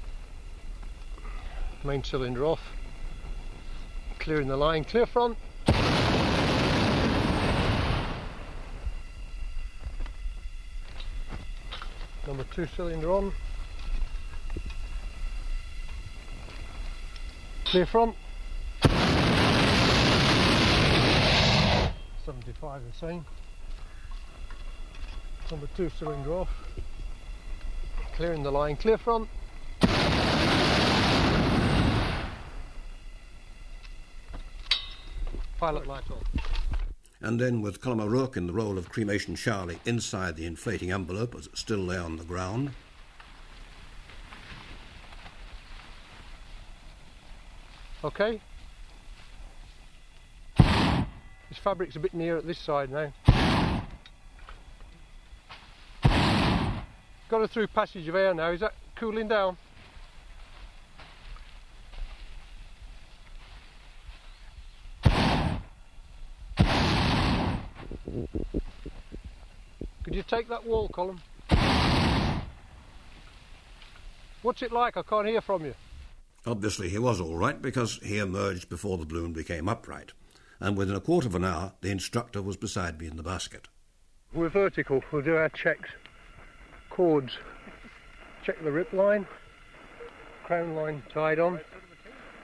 Main 1.84 2.04
cylinder 2.04 2.46
off. 2.46 2.62
Clearing 4.18 4.48
the 4.48 4.58
line. 4.58 4.86
Clear 4.86 5.06
front. 5.06 5.38
Number 12.26 12.44
two 12.56 12.66
cylinder 12.76 13.12
on. 13.12 13.32
Clear 17.66 17.86
front. 17.86 18.16
75 22.26 22.82
the 22.84 22.98
same. 23.00 23.24
Number 25.52 25.68
two 25.76 25.90
cylinder 25.90 26.34
off. 26.34 26.50
Clearing 28.16 28.44
the 28.44 28.52
line. 28.52 28.76
Clear 28.76 28.98
front. 28.98 29.30
Pilot 35.58 35.88
light 35.88 36.04
on. 36.12 36.24
And 37.22 37.40
then, 37.40 37.62
with 37.62 37.82
Colm 37.82 38.02
O'Rourke 38.02 38.38
in 38.38 38.48
the 38.48 38.54
role 38.54 38.78
of 38.78 38.90
Cremation 38.90 39.36
Charlie 39.36 39.80
inside 39.86 40.36
the 40.36 40.46
inflating 40.46 40.92
envelope 40.92 41.34
as 41.36 41.48
it 41.48 41.58
still 41.58 41.80
lay 41.80 41.98
on 41.98 42.18
the 42.18 42.24
ground, 42.24 42.72
Okay. 48.06 48.40
This 50.60 51.58
fabric's 51.64 51.96
a 51.96 52.00
bit 52.00 52.14
near 52.14 52.38
at 52.38 52.46
this 52.46 52.60
side 52.60 52.92
now. 52.92 53.12
Got 57.36 57.44
a 57.44 57.48
through 57.50 57.68
passage 57.68 58.08
of 58.08 58.16
air 58.16 58.34
now. 58.34 58.52
Is 58.52 58.62
that 58.62 58.72
cooling 58.96 59.28
down? 59.28 59.58
Could 70.06 70.16
you 70.16 70.24
take 70.24 70.48
that 70.48 70.66
wall 70.66 70.88
column? 70.88 71.20
What's 74.42 74.62
it 74.62 74.72
like? 74.72 74.96
I 74.96 75.02
can't 75.02 75.28
hear 75.28 75.42
from 75.42 75.66
you. 75.66 75.74
Obviously, 76.46 76.88
he 76.88 77.00
was 77.00 77.20
all 77.20 77.36
right 77.36 77.62
because 77.62 78.00
he 78.02 78.18
emerged 78.18 78.70
before 78.70 78.98
the 78.98 79.06
balloon 79.06 79.34
became 79.34 79.68
upright, 79.68 80.14
and 80.62 80.78
within 80.78 80.96
a 80.96 81.02
quarter 81.02 81.28
of 81.28 81.36
an 81.36 81.44
hour, 81.44 81.74
the 81.82 81.92
instructor 81.92 82.42
was 82.42 82.56
beside 82.56 82.98
me 82.98 83.08
in 83.08 83.18
the 83.18 83.24
basket. 83.24 83.68
We're 84.34 84.48
vertical. 84.48 85.04
We'll 85.12 85.22
do 85.22 85.36
our 85.36 85.50
checks. 85.50 85.90
Cords. 86.96 87.34
Check 88.46 88.64
the 88.64 88.72
rip 88.72 88.94
line. 88.94 89.28
Crown 90.46 90.76
line 90.76 91.04
tied 91.14 91.40
on. 91.40 91.60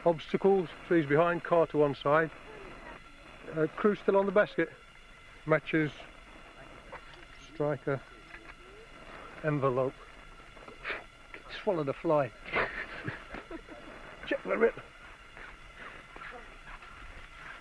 Obstacles. 0.05 0.67
Trees 0.89 1.05
behind. 1.05 1.41
Car 1.41 1.67
to 1.67 1.77
one 1.77 1.95
side. 2.03 2.29
Uh, 3.57 3.67
crew 3.77 3.95
still 3.95 4.17
on 4.17 4.25
the 4.25 4.31
basket. 4.31 4.69
Matches. 5.45 5.89
Striker. 7.53 8.01
Envelope. 9.45 9.93
Swallow 11.63 11.85
the 11.85 11.93
fly. 11.93 12.29
Check 14.27 14.43
the 14.43 14.57
rip. 14.57 14.77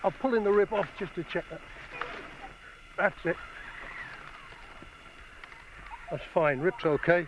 I'm 0.03 0.11
pulling 0.13 0.43
the 0.43 0.51
rip 0.51 0.73
off 0.73 0.87
just 0.99 1.15
to 1.15 1.23
check 1.23 1.45
that. 1.51 1.61
That's 2.97 3.15
it. 3.23 3.37
That's 6.11 6.23
fine. 6.33 6.59
Rip's 6.59 6.85
okay. 6.85 7.25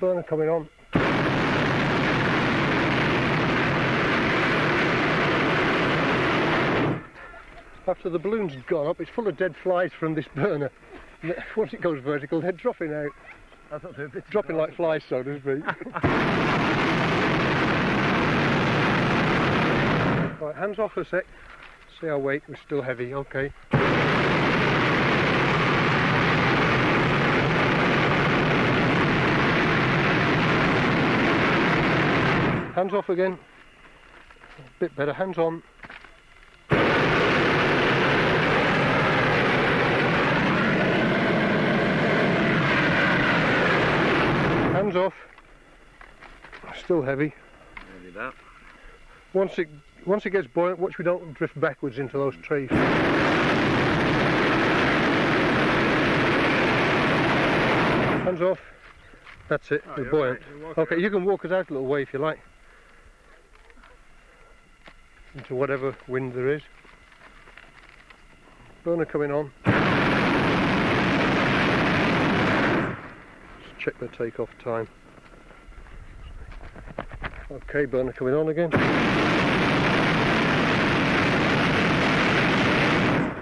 Burner 0.00 0.24
coming 0.24 0.48
on. 0.48 0.68
After 7.86 8.10
the 8.10 8.18
balloon's 8.18 8.52
gone 8.66 8.88
up, 8.88 9.00
it's 9.00 9.10
full 9.10 9.28
of 9.28 9.36
dead 9.36 9.54
flies 9.62 9.92
from 9.98 10.16
this 10.16 10.26
burner. 10.34 10.72
Once 11.56 11.72
it 11.72 11.80
goes 11.80 12.02
vertical, 12.02 12.40
they're 12.40 12.50
dropping 12.50 12.92
out. 12.92 13.12
I 13.70 13.78
thought 13.78 13.96
they 13.96 14.06
were 14.06 14.24
Dropping 14.30 14.56
like 14.56 14.74
flies, 14.74 15.02
so 15.08 15.22
to 15.22 15.40
speak. 15.40 15.64
right, 20.40 20.56
hands 20.56 20.80
off 20.80 20.92
for 20.92 21.02
a 21.02 21.06
sec. 21.06 21.24
See 22.00 22.08
our 22.08 22.18
weight, 22.18 22.42
we're 22.48 22.56
still 22.66 22.82
heavy, 22.82 23.14
okay. 23.14 23.52
Hands 32.86 32.94
off 32.94 33.08
again. 33.08 33.36
A 34.58 34.78
bit 34.78 34.94
better, 34.94 35.12
hands 35.12 35.38
on. 35.38 35.60
Hands 44.72 44.94
off. 44.94 45.14
Still 46.76 47.02
heavy. 47.02 47.34
Maybe 47.98 48.12
that. 48.14 48.34
Once 49.32 49.58
it 49.58 49.68
once 50.06 50.24
it 50.24 50.30
gets 50.30 50.46
buoyant, 50.46 50.78
watch 50.78 50.96
we 50.96 51.04
don't 51.04 51.34
drift 51.34 51.58
backwards 51.58 51.98
into 51.98 52.16
those 52.16 52.36
trees. 52.36 52.70
Hands 58.20 58.40
off. 58.42 58.60
That's 59.48 59.72
it. 59.72 59.82
Oh, 59.88 59.94
we're 59.96 60.10
buoyant. 60.10 60.40
right. 60.62 60.78
Okay, 60.78 61.00
you 61.00 61.10
can 61.10 61.24
walk 61.24 61.44
us 61.44 61.50
out 61.50 61.68
a 61.68 61.72
little 61.72 61.88
way 61.88 62.02
if 62.02 62.12
you 62.12 62.20
like. 62.20 62.38
Into 65.36 65.54
whatever 65.54 65.94
wind 66.08 66.32
there 66.32 66.48
is. 66.48 66.62
Burner 68.84 69.04
coming 69.04 69.30
on. 69.30 69.52
Just 73.62 73.78
check 73.78 73.98
the 73.98 74.08
takeoff 74.08 74.48
time. 74.64 74.88
Okay, 77.50 77.84
burner 77.84 78.12
coming 78.12 78.32
on 78.34 78.48
again. 78.48 78.72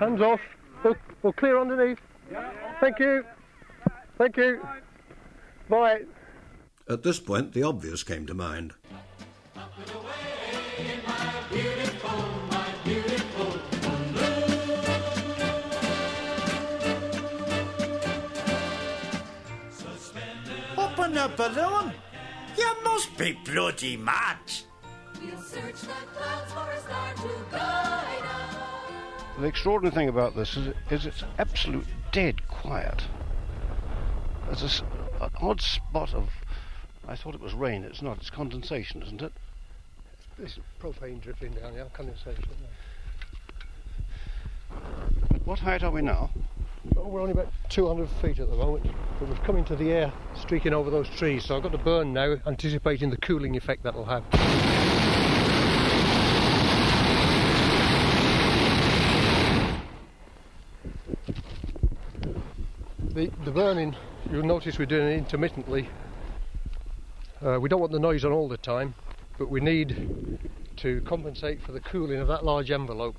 Hands 0.01 0.21
off. 0.21 0.41
We'll, 0.83 0.97
we'll 1.23 1.33
clear 1.33 1.61
underneath. 1.61 2.01
Thank 2.81 2.99
you. 2.99 3.25
Thank 4.19 4.37
you. 4.37 4.61
Bye. 5.69 6.03
At 6.89 7.05
this 7.05 7.21
point, 7.21 7.53
the 7.53 7.63
obvious 7.63 8.03
came 8.03 8.27
to 8.27 8.35
mind. 8.35 8.73
A 21.25 21.29
balloon? 21.29 21.93
You 22.57 22.75
must 22.85 23.17
be 23.17 23.33
bloody 23.45 23.97
mad. 23.97 24.37
The 29.39 29.47
extraordinary 29.47 29.95
thing 29.95 30.09
about 30.09 30.37
this 30.37 30.57
is, 30.57 30.75
is 30.91 31.07
it's 31.07 31.25
absolute 31.39 31.87
dead 32.13 32.47
quiet. 32.47 33.03
There's 34.47 34.63
a 34.63 34.67
s 34.67 34.83
an 35.21 35.31
odd 35.41 35.61
spot 35.61 36.13
of. 36.15 36.29
I 37.09 37.17
thought 37.17 37.35
it 37.35 37.41
was 37.41 37.55
rain. 37.55 37.85
It's 37.85 38.03
not. 38.03 38.19
It's 38.19 38.31
condensation, 38.31 39.03
isn't 39.03 39.23
it? 39.23 39.33
This 40.39 40.59
propane 40.81 41.21
dripping 41.21 41.53
down 41.53 41.73
here, 41.73 41.87
condensation. 41.93 42.45
At 45.35 45.47
what 45.47 45.61
height 45.61 45.83
are 45.83 45.91
we 45.91 46.03
now? 46.03 46.31
We're 46.93 47.21
only 47.21 47.33
about 47.33 47.49
200 47.71 48.09
feet 48.21 48.41
at 48.41 48.51
the 48.51 48.57
moment, 48.57 48.87
but 49.19 49.29
we've 49.29 49.43
come 49.43 49.57
into 49.57 49.75
the 49.75 49.91
air 49.91 50.13
streaking 50.35 50.75
over 50.75 50.91
those 50.91 51.09
trees, 51.09 51.45
so 51.45 51.57
I've 51.57 51.63
got 51.63 51.73
to 51.73 51.79
burn 51.79 52.13
now, 52.13 52.37
anticipating 52.47 53.09
the 53.09 53.17
cooling 53.17 53.57
effect 53.57 53.83
that'll 53.85 54.05
have. 54.05 54.23
The, 63.15 63.31
the 63.45 63.51
burning, 63.51 63.95
you'll 64.31 64.43
notice 64.43 64.79
we're 64.79 64.87
doing 64.87 65.09
it 65.09 65.17
intermittently. 65.17 65.89
Uh, 67.41 67.59
we 67.61 67.69
don't 67.69 67.81
want 67.81 67.93
the 67.93 67.99
noise 67.99 68.25
on 68.25 68.33
all 68.33 68.49
the 68.49 68.59
time, 68.59 68.95
but 69.39 69.49
we 69.49 69.61
need 69.61 70.39
to 70.77 71.01
compensate 71.03 71.63
for 71.63 71.73
the 71.73 71.81
cooling 71.81 72.19
of 72.19 72.29
that 72.29 72.45
large 72.45 72.71
envelope. 72.71 73.17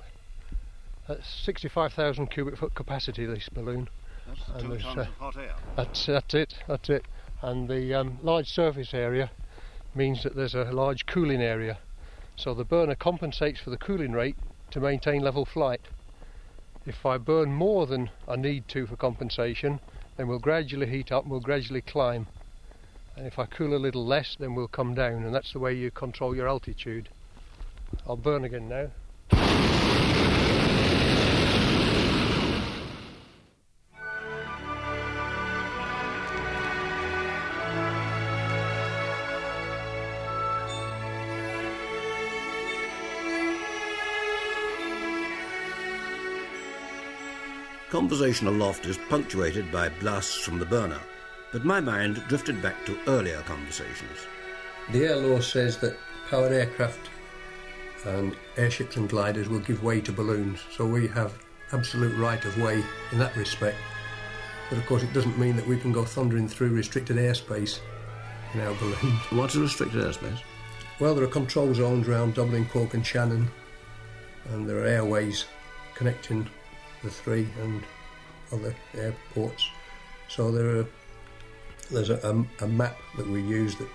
That's 1.08 1.28
65,000 1.44 2.26
cubic 2.28 2.56
foot 2.56 2.74
capacity, 2.74 3.26
this 3.26 3.48
balloon. 3.48 3.88
That's 4.26 4.62
two 4.62 4.78
tons 4.78 4.98
uh, 4.98 5.00
of 5.02 5.06
hot 5.18 5.36
air. 5.36 5.54
That's, 5.76 6.06
that's 6.06 6.34
it, 6.34 6.54
that's 6.66 6.88
it. 6.88 7.04
And 7.42 7.68
the 7.68 7.94
um, 7.94 8.18
large 8.22 8.48
surface 8.48 8.92
area 8.92 9.30
means 9.94 10.24
that 10.24 10.34
there's 10.34 10.54
a 10.54 10.64
large 10.64 11.06
cooling 11.06 11.42
area. 11.42 11.78
So 12.34 12.54
the 12.54 12.64
burner 12.64 12.96
compensates 12.96 13.60
for 13.60 13.70
the 13.70 13.76
cooling 13.76 14.12
rate 14.12 14.36
to 14.72 14.80
maintain 14.80 15.22
level 15.22 15.44
flight. 15.44 15.80
If 16.84 17.06
I 17.06 17.18
burn 17.18 17.52
more 17.52 17.86
than 17.86 18.10
I 18.26 18.36
need 18.36 18.68
to 18.68 18.86
for 18.86 18.96
compensation, 18.96 19.80
then 20.16 20.28
we'll 20.28 20.38
gradually 20.38 20.88
heat 20.88 21.12
up 21.12 21.22
and 21.22 21.30
we'll 21.30 21.40
gradually 21.40 21.82
climb. 21.82 22.26
And 23.16 23.26
if 23.26 23.38
I 23.38 23.46
cool 23.46 23.74
a 23.74 23.78
little 23.78 24.04
less, 24.04 24.36
then 24.38 24.54
we'll 24.54 24.68
come 24.68 24.94
down, 24.94 25.24
and 25.24 25.34
that's 25.34 25.52
the 25.52 25.58
way 25.58 25.72
you 25.72 25.90
control 25.90 26.36
your 26.36 26.48
altitude. 26.48 27.08
I'll 28.06 28.16
burn 28.16 28.44
again 28.44 28.68
now. 28.68 28.90
Conversation 48.06 48.46
aloft 48.46 48.86
is 48.86 48.98
punctuated 49.08 49.72
by 49.72 49.88
blasts 49.88 50.38
from 50.38 50.60
the 50.60 50.64
burner, 50.64 51.00
but 51.50 51.64
my 51.64 51.80
mind 51.80 52.22
drifted 52.28 52.62
back 52.62 52.86
to 52.86 52.96
earlier 53.08 53.40
conversations. 53.40 54.28
The 54.92 55.06
air 55.06 55.16
law 55.16 55.40
says 55.40 55.78
that 55.78 55.96
powered 56.30 56.52
aircraft 56.52 57.10
and 58.04 58.36
airships 58.56 58.96
and 58.96 59.08
gliders 59.08 59.48
will 59.48 59.58
give 59.58 59.82
way 59.82 60.00
to 60.02 60.12
balloons, 60.12 60.60
so 60.70 60.86
we 60.86 61.08
have 61.08 61.42
absolute 61.72 62.16
right 62.16 62.44
of 62.44 62.56
way 62.62 62.84
in 63.10 63.18
that 63.18 63.34
respect. 63.34 63.76
But 64.70 64.78
of 64.78 64.86
course, 64.86 65.02
it 65.02 65.12
doesn't 65.12 65.36
mean 65.36 65.56
that 65.56 65.66
we 65.66 65.76
can 65.76 65.90
go 65.90 66.04
thundering 66.04 66.46
through 66.46 66.68
restricted 66.68 67.16
airspace 67.16 67.80
in 68.54 68.60
our 68.60 68.74
balloons. 68.74 69.20
What's 69.30 69.56
a 69.56 69.60
restricted 69.60 70.00
airspace? 70.00 70.38
Well, 71.00 71.16
there 71.16 71.24
are 71.24 71.38
control 71.42 71.74
zones 71.74 72.06
around 72.06 72.34
Dublin, 72.34 72.66
Cork, 72.66 72.94
and 72.94 73.04
Shannon, 73.04 73.50
and 74.52 74.68
there 74.68 74.78
are 74.78 74.86
airways 74.86 75.46
connecting 75.96 76.48
the 77.02 77.10
three 77.10 77.48
and 77.60 77.82
other 78.52 78.74
airports. 78.94 79.68
So 80.28 80.50
there 80.50 80.78
are 80.78 80.86
there's 81.90 82.10
a, 82.10 82.18
a, 82.28 82.64
a 82.64 82.68
map 82.68 82.98
that 83.16 83.26
we 83.26 83.40
use 83.42 83.76
that 83.76 83.88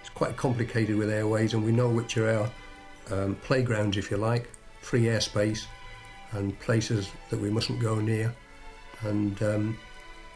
it's 0.00 0.10
quite 0.10 0.36
complicated 0.36 0.96
with 0.96 1.10
airways, 1.10 1.54
and 1.54 1.64
we 1.64 1.72
know 1.72 1.88
which 1.88 2.16
are 2.16 2.28
our 2.30 2.50
um, 3.10 3.34
playgrounds, 3.36 3.96
if 3.96 4.10
you 4.10 4.16
like, 4.16 4.48
free 4.80 5.02
airspace, 5.02 5.66
and 6.32 6.58
places 6.60 7.10
that 7.30 7.40
we 7.40 7.50
mustn't 7.50 7.80
go 7.80 7.96
near. 7.96 8.34
And 9.02 9.42
um, 9.42 9.78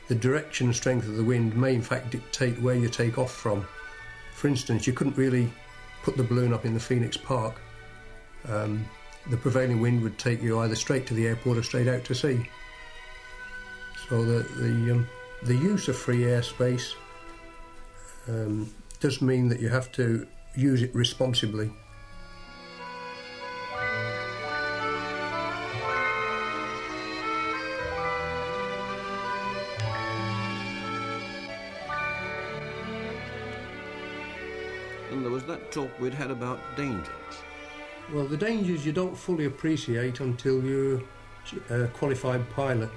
the 0.08 0.14
direction 0.14 0.68
and 0.68 0.76
strength 0.76 1.06
of 1.06 1.16
the 1.16 1.24
wind 1.24 1.56
may, 1.56 1.74
in 1.74 1.82
fact, 1.82 2.10
dictate 2.10 2.60
where 2.60 2.74
you 2.74 2.88
take 2.88 3.18
off 3.18 3.32
from. 3.32 3.66
For 4.32 4.48
instance, 4.48 4.86
you 4.86 4.92
couldn't 4.92 5.16
really 5.16 5.50
put 6.02 6.16
the 6.16 6.24
balloon 6.24 6.52
up 6.52 6.64
in 6.64 6.74
the 6.74 6.80
Phoenix 6.80 7.16
Park. 7.16 7.60
Um, 8.48 8.86
the 9.30 9.36
prevailing 9.36 9.80
wind 9.80 10.02
would 10.02 10.18
take 10.18 10.42
you 10.42 10.60
either 10.60 10.74
straight 10.74 11.06
to 11.06 11.14
the 11.14 11.26
airport 11.26 11.56
or 11.56 11.62
straight 11.62 11.88
out 11.88 12.04
to 12.04 12.14
sea. 12.14 12.46
So 14.08 14.22
the 14.22 14.42
the 14.60 14.92
um, 14.92 15.06
the 15.44 15.54
use 15.54 15.88
of 15.88 15.96
free 15.96 16.22
airspace 16.22 16.94
um, 18.28 18.70
does 19.00 19.22
mean 19.22 19.48
that 19.48 19.60
you 19.60 19.68
have 19.68 19.90
to 19.92 20.26
use 20.56 20.82
it 20.82 20.94
responsibly. 20.94 21.70
And 35.10 35.24
there 35.24 35.30
was 35.30 35.44
that 35.44 35.72
talk 35.72 35.90
we'd 35.98 36.12
had 36.12 36.30
about 36.30 36.60
dangers. 36.76 37.08
Well, 38.12 38.26
the 38.26 38.36
dangers 38.36 38.84
you 38.84 38.92
don't 38.92 39.16
fully 39.16 39.46
appreciate 39.46 40.20
until 40.20 40.62
you're 40.62 41.00
a 41.70 41.88
qualified 41.88 42.48
pilot. 42.50 42.90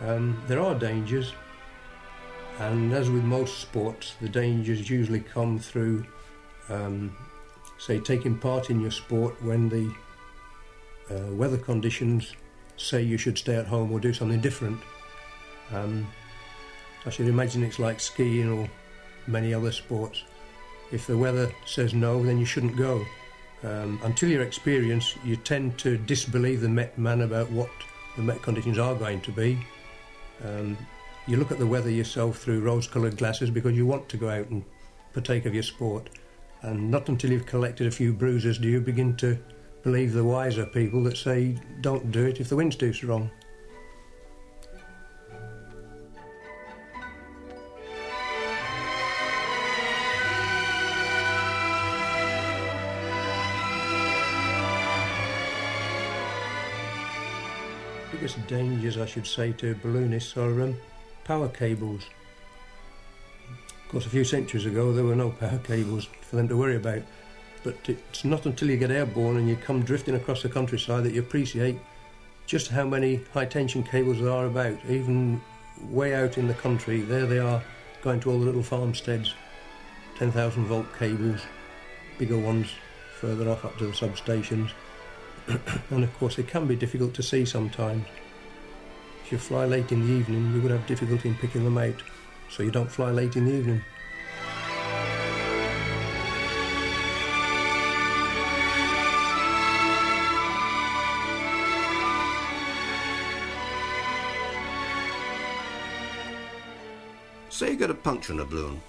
Um, 0.00 0.42
there 0.46 0.60
are 0.60 0.74
dangers, 0.74 1.32
and 2.58 2.92
as 2.92 3.10
with 3.10 3.24
most 3.24 3.58
sports, 3.60 4.14
the 4.20 4.28
dangers 4.28 4.88
usually 4.90 5.20
come 5.20 5.58
through, 5.58 6.04
um, 6.68 7.16
say, 7.78 7.98
taking 8.00 8.36
part 8.38 8.70
in 8.70 8.80
your 8.80 8.90
sport 8.90 9.42
when 9.42 9.68
the 9.68 9.94
uh, 11.14 11.32
weather 11.32 11.58
conditions 11.58 12.34
say 12.76 13.02
you 13.02 13.16
should 13.16 13.38
stay 13.38 13.56
at 13.56 13.66
home 13.66 13.90
or 13.92 14.00
do 14.00 14.12
something 14.12 14.40
different. 14.40 14.80
Um, 15.72 16.06
I 17.04 17.10
should 17.10 17.28
imagine 17.28 17.62
it's 17.62 17.78
like 17.78 18.00
skiing 18.00 18.50
or 18.50 18.68
many 19.26 19.54
other 19.54 19.72
sports. 19.72 20.24
If 20.92 21.06
the 21.06 21.16
weather 21.16 21.50
says 21.64 21.94
no, 21.94 22.22
then 22.22 22.38
you 22.38 22.44
shouldn't 22.44 22.76
go. 22.76 23.04
Um, 23.62 23.98
until 24.04 24.28
you're 24.28 24.42
experienced, 24.42 25.16
you 25.24 25.36
tend 25.36 25.78
to 25.78 25.96
disbelieve 25.96 26.60
the 26.60 26.68
Met 26.68 26.96
man 26.98 27.22
about 27.22 27.50
what 27.50 27.70
the 28.16 28.22
Met 28.22 28.42
conditions 28.42 28.78
are 28.78 28.94
going 28.94 29.20
to 29.22 29.32
be. 29.32 29.58
Um, 30.44 30.76
you 31.26 31.36
look 31.36 31.50
at 31.50 31.58
the 31.58 31.66
weather 31.66 31.90
yourself 31.90 32.38
through 32.38 32.60
rose-coloured 32.60 33.16
glasses 33.16 33.50
because 33.50 33.76
you 33.76 33.86
want 33.86 34.08
to 34.08 34.16
go 34.16 34.28
out 34.28 34.48
and 34.48 34.64
partake 35.12 35.46
of 35.46 35.54
your 35.54 35.62
sport. 35.62 36.10
And 36.62 36.90
not 36.90 37.08
until 37.08 37.32
you've 37.32 37.46
collected 37.46 37.86
a 37.86 37.90
few 37.90 38.12
bruises 38.12 38.58
do 38.58 38.68
you 38.68 38.80
begin 38.80 39.16
to 39.16 39.38
believe 39.82 40.12
the 40.12 40.24
wiser 40.24 40.66
people 40.66 41.02
that 41.04 41.16
say 41.16 41.56
don't 41.80 42.10
do 42.10 42.24
it 42.24 42.40
if 42.40 42.48
the 42.48 42.56
wind's 42.56 42.76
too 42.76 42.92
strong. 42.92 43.30
Dangers, 58.46 58.98
I 58.98 59.06
should 59.06 59.26
say, 59.26 59.52
to 59.52 59.74
balloonists 59.76 60.36
are 60.36 60.62
um, 60.62 60.76
power 61.24 61.48
cables. 61.48 62.06
Of 63.84 63.88
course, 63.90 64.06
a 64.06 64.10
few 64.10 64.24
centuries 64.24 64.66
ago 64.66 64.92
there 64.92 65.04
were 65.04 65.14
no 65.14 65.30
power 65.30 65.60
cables 65.64 66.08
for 66.22 66.36
them 66.36 66.48
to 66.48 66.56
worry 66.56 66.76
about, 66.76 67.02
but 67.62 67.76
it's 67.88 68.24
not 68.24 68.46
until 68.46 68.70
you 68.70 68.76
get 68.76 68.90
airborne 68.90 69.36
and 69.36 69.48
you 69.48 69.56
come 69.56 69.82
drifting 69.82 70.14
across 70.14 70.42
the 70.42 70.48
countryside 70.48 71.04
that 71.04 71.12
you 71.12 71.20
appreciate 71.20 71.78
just 72.46 72.68
how 72.68 72.84
many 72.84 73.20
high 73.32 73.44
tension 73.44 73.82
cables 73.82 74.20
there 74.20 74.30
are 74.30 74.46
about. 74.46 74.78
Even 74.88 75.40
way 75.88 76.14
out 76.14 76.38
in 76.38 76.46
the 76.46 76.54
country, 76.54 77.00
there 77.00 77.26
they 77.26 77.38
are, 77.38 77.62
going 78.02 78.20
to 78.20 78.30
all 78.30 78.38
the 78.38 78.46
little 78.46 78.62
farmsteads. 78.62 79.34
10,000 80.16 80.64
volt 80.64 80.86
cables, 80.98 81.42
bigger 82.18 82.38
ones 82.38 82.70
further 83.20 83.50
off 83.50 83.64
up 83.64 83.76
to 83.78 83.86
the 83.86 83.92
substations. 83.92 84.70
and 85.90 86.04
of 86.04 86.18
course, 86.18 86.38
it 86.38 86.48
can 86.48 86.66
be 86.66 86.76
difficult 86.76 87.14
to 87.14 87.22
see 87.22 87.44
sometimes. 87.44 88.06
If 89.26 89.32
you 89.32 89.38
fly 89.38 89.64
late 89.64 89.90
in 89.90 90.06
the 90.06 90.12
evening, 90.12 90.54
you 90.54 90.60
would 90.60 90.70
have 90.70 90.86
difficulty 90.86 91.28
in 91.30 91.34
picking 91.34 91.64
them 91.64 91.76
out, 91.76 92.00
so 92.48 92.62
you 92.62 92.70
don't 92.70 92.88
fly 92.88 93.10
late 93.10 93.34
in 93.34 93.44
the 93.44 93.54
evening. 93.54 93.82
Say 107.48 107.72
you 107.72 107.76
get 107.76 107.90
a 107.90 107.94
puncture 107.94 108.32
in 108.32 108.38
a 108.38 108.44
balloon. 108.44 108.80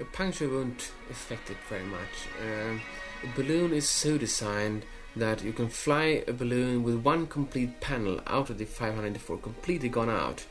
A 0.00 0.04
puncture 0.04 0.50
won't 0.50 0.92
affect 1.08 1.48
it 1.48 1.56
very 1.70 1.84
much. 1.84 2.28
Um, 2.42 2.82
a 3.22 3.34
balloon 3.34 3.72
is 3.72 3.88
so 3.88 4.18
designed 4.18 4.84
that 5.16 5.42
you 5.42 5.52
can 5.52 5.68
fly 5.68 6.24
a 6.26 6.32
balloon 6.32 6.82
with 6.82 6.96
one 6.96 7.26
complete 7.26 7.80
panel 7.80 8.20
out 8.26 8.50
of 8.50 8.58
the 8.58 8.64
594 8.64 9.38
completely 9.38 9.88
gone 9.88 10.10
out 10.10 10.44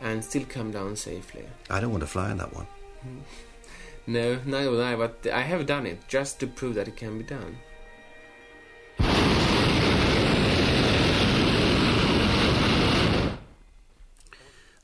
and 0.00 0.24
still 0.24 0.44
come 0.48 0.70
down 0.70 0.96
safely. 0.96 1.44
I 1.68 1.80
don't 1.80 1.90
want 1.90 2.02
to 2.02 2.06
fly 2.06 2.30
in 2.30 2.38
that 2.38 2.54
one. 2.54 2.66
No, 4.06 4.40
neither 4.44 4.70
would 4.70 4.80
I, 4.80 4.96
but 4.96 5.26
I 5.32 5.42
have 5.42 5.66
done 5.66 5.86
it 5.86 6.08
just 6.08 6.40
to 6.40 6.46
prove 6.46 6.74
that 6.74 6.88
it 6.88 6.96
can 6.96 7.18
be 7.18 7.22
done. 7.22 7.58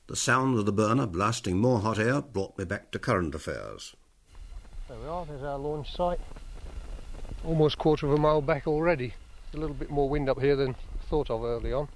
The 0.06 0.14
sound 0.14 0.56
of 0.58 0.66
the 0.66 0.72
burner 0.72 1.06
blasting 1.06 1.58
more 1.58 1.80
hot 1.80 1.98
air 1.98 2.22
brought 2.22 2.56
me 2.56 2.64
back 2.64 2.92
to 2.92 2.98
current 3.00 3.34
affairs. 3.34 3.96
There 4.86 4.98
we 4.98 5.08
are, 5.08 5.26
there's 5.26 5.42
our 5.42 5.58
launch 5.58 5.92
site. 5.92 6.20
Almost 7.44 7.78
quarter 7.78 8.06
of 8.06 8.12
a 8.12 8.18
mile 8.18 8.40
back 8.40 8.68
already. 8.68 9.14
A 9.56 9.58
little 9.58 9.74
bit 9.74 9.88
more 9.88 10.06
wind 10.06 10.28
up 10.28 10.38
here 10.38 10.54
than 10.54 10.76
thought 11.08 11.30
of 11.30 11.42
early 11.42 11.72
on. 11.72 11.88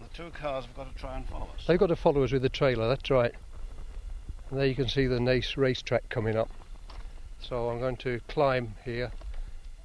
The 0.00 0.08
two 0.16 0.30
cars 0.30 0.64
have 0.64 0.74
got 0.74 0.90
to 0.90 0.98
try 0.98 1.14
and 1.14 1.28
follow 1.28 1.46
us. 1.54 1.66
They've 1.66 1.78
got 1.78 1.88
to 1.88 1.96
follow 1.96 2.24
us 2.24 2.32
with 2.32 2.40
the 2.40 2.48
trailer, 2.48 2.88
that's 2.88 3.10
right. 3.10 3.34
And 4.48 4.58
there 4.58 4.66
you 4.66 4.74
can 4.74 4.88
see 4.88 5.06
the 5.06 5.18
Naas 5.18 5.58
racetrack 5.58 6.08
coming 6.08 6.36
up. 6.36 6.48
So 7.38 7.68
I'm 7.68 7.80
going 7.80 7.98
to 7.98 8.18
climb 8.28 8.76
here 8.82 9.12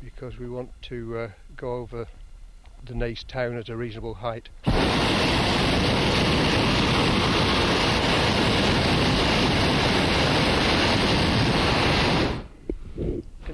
because 0.01 0.39
we 0.39 0.47
want 0.47 0.69
to 0.83 1.17
uh, 1.17 1.29
go 1.57 1.73
over 1.73 2.07
the 2.85 2.93
Naas 2.93 3.27
town 3.27 3.57
at 3.57 3.67
a 3.67 3.75
reasonable 3.75 4.13
height. 4.13 4.47
Can 4.63 4.75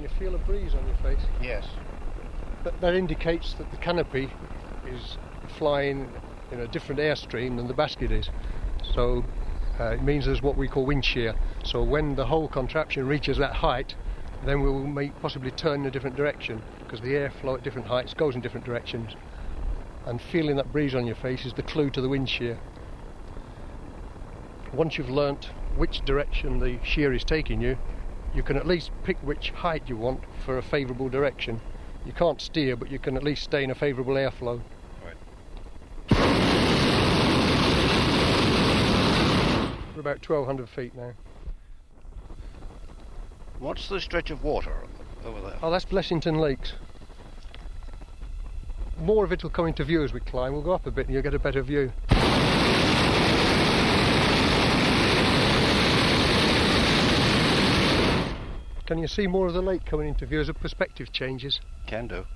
you 0.00 0.08
feel 0.20 0.36
a 0.36 0.38
breeze 0.38 0.74
on 0.76 0.86
your 0.86 0.96
face? 0.98 1.24
Yes. 1.42 1.66
That, 2.64 2.80
that 2.80 2.94
indicates 2.94 3.54
that 3.54 3.70
the 3.70 3.76
canopy 3.76 4.30
is 4.88 5.16
flying 5.58 6.08
in 6.52 6.60
a 6.60 6.68
different 6.68 7.00
airstream 7.00 7.56
than 7.56 7.66
the 7.66 7.74
basket 7.74 8.12
is. 8.12 8.28
So 8.94 9.24
uh, 9.80 9.92
it 9.92 10.02
means 10.02 10.26
there's 10.26 10.42
what 10.42 10.56
we 10.56 10.68
call 10.68 10.84
wind 10.84 11.04
shear. 11.04 11.34
So 11.64 11.82
when 11.82 12.14
the 12.14 12.26
whole 12.26 12.48
contraption 12.48 13.06
reaches 13.06 13.38
that 13.38 13.54
height, 13.54 13.94
then 14.44 14.60
we'll 14.62 14.86
may 14.86 15.08
possibly 15.08 15.50
turn 15.50 15.80
in 15.80 15.86
a 15.86 15.90
different 15.90 16.16
direction 16.16 16.62
because 16.78 17.00
the 17.00 17.14
airflow 17.14 17.56
at 17.56 17.62
different 17.62 17.86
heights 17.86 18.14
goes 18.14 18.34
in 18.34 18.40
different 18.40 18.66
directions. 18.66 19.16
And 20.06 20.20
feeling 20.20 20.56
that 20.56 20.72
breeze 20.72 20.94
on 20.94 21.06
your 21.06 21.16
face 21.16 21.46
is 21.46 21.52
the 21.54 21.62
clue 21.62 21.90
to 21.90 22.00
the 22.00 22.08
wind 22.08 22.28
shear. 22.28 22.58
Once 24.72 24.98
you've 24.98 25.10
learnt 25.10 25.50
which 25.76 26.00
direction 26.04 26.58
the 26.58 26.78
shear 26.84 27.12
is 27.12 27.24
taking 27.24 27.60
you, 27.60 27.78
you 28.34 28.42
can 28.42 28.56
at 28.56 28.66
least 28.66 28.90
pick 29.04 29.16
which 29.18 29.50
height 29.50 29.82
you 29.86 29.96
want 29.96 30.20
for 30.44 30.58
a 30.58 30.62
favourable 30.62 31.08
direction. 31.08 31.60
You 32.04 32.12
can't 32.12 32.40
steer, 32.40 32.76
but 32.76 32.90
you 32.90 32.98
can 32.98 33.16
at 33.16 33.22
least 33.22 33.44
stay 33.44 33.62
in 33.62 33.70
a 33.70 33.74
favourable 33.74 34.14
airflow. 34.14 34.60
Right. 35.04 35.16
We're 39.94 40.00
about 40.00 40.28
1,200 40.28 40.68
feet 40.68 40.94
now. 40.94 41.12
What's 43.60 43.88
the 43.88 44.00
stretch 44.00 44.30
of 44.30 44.42
water 44.42 44.74
over 45.24 45.40
there? 45.40 45.56
Oh, 45.62 45.70
that's 45.70 45.84
Blessington 45.84 46.40
Lakes. 46.40 46.72
More 48.98 49.24
of 49.24 49.32
it 49.32 49.42
will 49.42 49.50
come 49.50 49.66
into 49.66 49.84
view 49.84 50.02
as 50.02 50.12
we 50.12 50.20
climb. 50.20 50.52
We'll 50.52 50.62
go 50.62 50.72
up 50.72 50.86
a 50.86 50.90
bit 50.90 51.06
and 51.06 51.14
you'll 51.14 51.22
get 51.22 51.34
a 51.34 51.38
better 51.38 51.62
view. 51.62 51.92
Can 58.92 59.00
you 59.00 59.08
see 59.08 59.26
more 59.26 59.46
of 59.46 59.54
the 59.54 59.62
lake 59.62 59.86
coming 59.86 60.08
into 60.08 60.26
view 60.26 60.38
as 60.40 60.48
the 60.48 60.52
perspective 60.52 61.10
changes? 61.14 61.60
Can 61.86 62.08
do. 62.08 62.26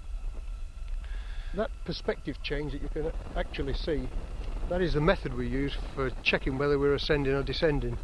That 1.53 1.69
perspective 1.85 2.43
change 2.43 2.73
that 2.73 2.81
you 2.81 2.89
can 2.89 3.13
actually 3.37 3.75
see, 3.75 4.09
that 4.71 4.81
is 4.81 4.95
the 4.95 5.03
method 5.03 5.35
we 5.35 5.49
use 5.49 5.75
for 5.95 6.11
checking 6.23 6.57
whether 6.57 6.79
we're 6.79 6.95
ascending 6.95 7.35
or 7.35 7.43
descending. 7.43 7.99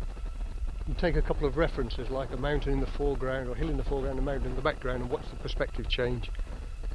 You 0.87 0.95
take 0.99 1.17
a 1.17 1.23
couple 1.23 1.49
of 1.49 1.57
references 1.57 2.11
like 2.11 2.31
a 2.35 2.37
mountain 2.37 2.75
in 2.75 2.81
the 2.81 2.87
foreground 2.87 3.49
or 3.49 3.53
a 3.53 3.57
hill 3.57 3.71
in 3.71 3.79
the 3.79 3.85
foreground 3.85 4.19
and 4.19 4.29
a 4.29 4.31
mountain 4.31 4.51
in 4.51 4.57
the 4.57 4.61
background 4.61 5.01
and 5.01 5.11
watch 5.11 5.25
the 5.31 5.37
perspective 5.37 5.89
change 5.89 6.31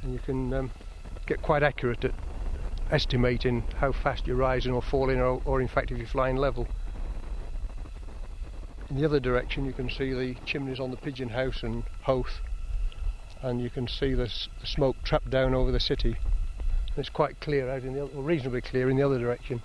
and 0.02 0.12
you 0.12 0.20
can 0.20 0.54
um, 0.54 0.70
get 1.26 1.42
quite 1.42 1.64
accurate 1.64 2.04
at 2.04 2.14
estimating 2.92 3.64
how 3.78 3.90
fast 3.90 4.28
you're 4.28 4.36
rising 4.36 4.72
or 4.72 4.80
falling 4.80 5.18
or, 5.18 5.42
or 5.44 5.60
in 5.60 5.66
fact 5.66 5.90
if 5.90 5.98
you're 5.98 6.06
flying 6.06 6.36
level. 6.36 6.68
In 8.90 8.96
the 8.96 9.04
other 9.04 9.20
direction 9.20 9.64
you 9.66 9.72
can 9.72 9.90
see 9.90 10.12
the 10.12 10.34
chimneys 10.46 10.80
on 10.80 10.90
the 10.90 10.96
Pigeon 10.96 11.28
House 11.28 11.62
and 11.62 11.84
Howth 12.02 12.40
and 13.42 13.60
you 13.60 13.70
can 13.70 13.86
see 13.86 14.14
the, 14.14 14.24
s- 14.24 14.48
the 14.60 14.66
smoke 14.66 14.96
trapped 15.04 15.30
down 15.30 15.54
over 15.54 15.70
the 15.70 15.78
city. 15.80 16.16
And 16.88 16.98
it's 16.98 17.08
quite 17.10 17.38
clear 17.40 17.70
out 17.70 17.82
in 17.84 17.92
the 17.92 18.02
other, 18.04 18.12
well, 18.14 18.22
reasonably 18.22 18.60
clear 18.62 18.90
in 18.90 18.96
the 18.96 19.02
other 19.04 19.18
direction. 19.18 19.62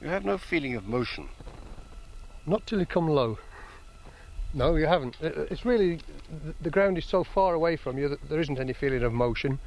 You 0.00 0.08
have 0.08 0.24
no 0.24 0.36
feeling 0.38 0.74
of 0.74 0.86
motion. 0.86 1.28
Not 2.46 2.66
till 2.66 2.80
you 2.80 2.86
come 2.86 3.08
low. 3.08 3.38
No, 4.54 4.74
you 4.76 4.86
haven't. 4.86 5.16
I- 5.22 5.26
I- 5.26 5.46
It's 5.50 5.64
really 5.64 5.96
the- 6.44 6.54
the 6.60 6.70
ground 6.70 6.98
is 6.98 7.04
so 7.04 7.22
far 7.22 7.54
away 7.54 7.76
from 7.76 7.98
you 7.98 8.08
that 8.08 8.28
there 8.28 8.40
isn't 8.40 8.58
any 8.58 8.72
feeling 8.72 9.02
of 9.02 9.12
motion. 9.12 9.58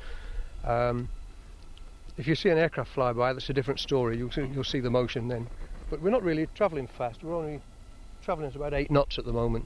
Um, 0.63 1.09
if 2.17 2.27
you 2.27 2.35
see 2.35 2.49
an 2.49 2.57
aircraft 2.57 2.91
fly 2.91 3.13
by, 3.13 3.31
that's 3.33 3.49
a 3.49 3.53
different 3.53 3.79
story. 3.79 4.17
You'll 4.17 4.31
see, 4.31 4.45
you'll 4.45 4.63
see 4.63 4.79
the 4.81 4.89
motion 4.89 5.27
then. 5.29 5.47
But 5.89 6.01
we're 6.01 6.11
not 6.11 6.23
really 6.23 6.47
travelling 6.55 6.87
fast. 6.87 7.23
We're 7.23 7.35
only 7.35 7.61
travelling 8.23 8.49
at 8.49 8.55
about 8.55 8.73
eight 8.73 8.91
knots 8.91 9.17
at 9.17 9.25
the 9.25 9.33
moment. 9.33 9.65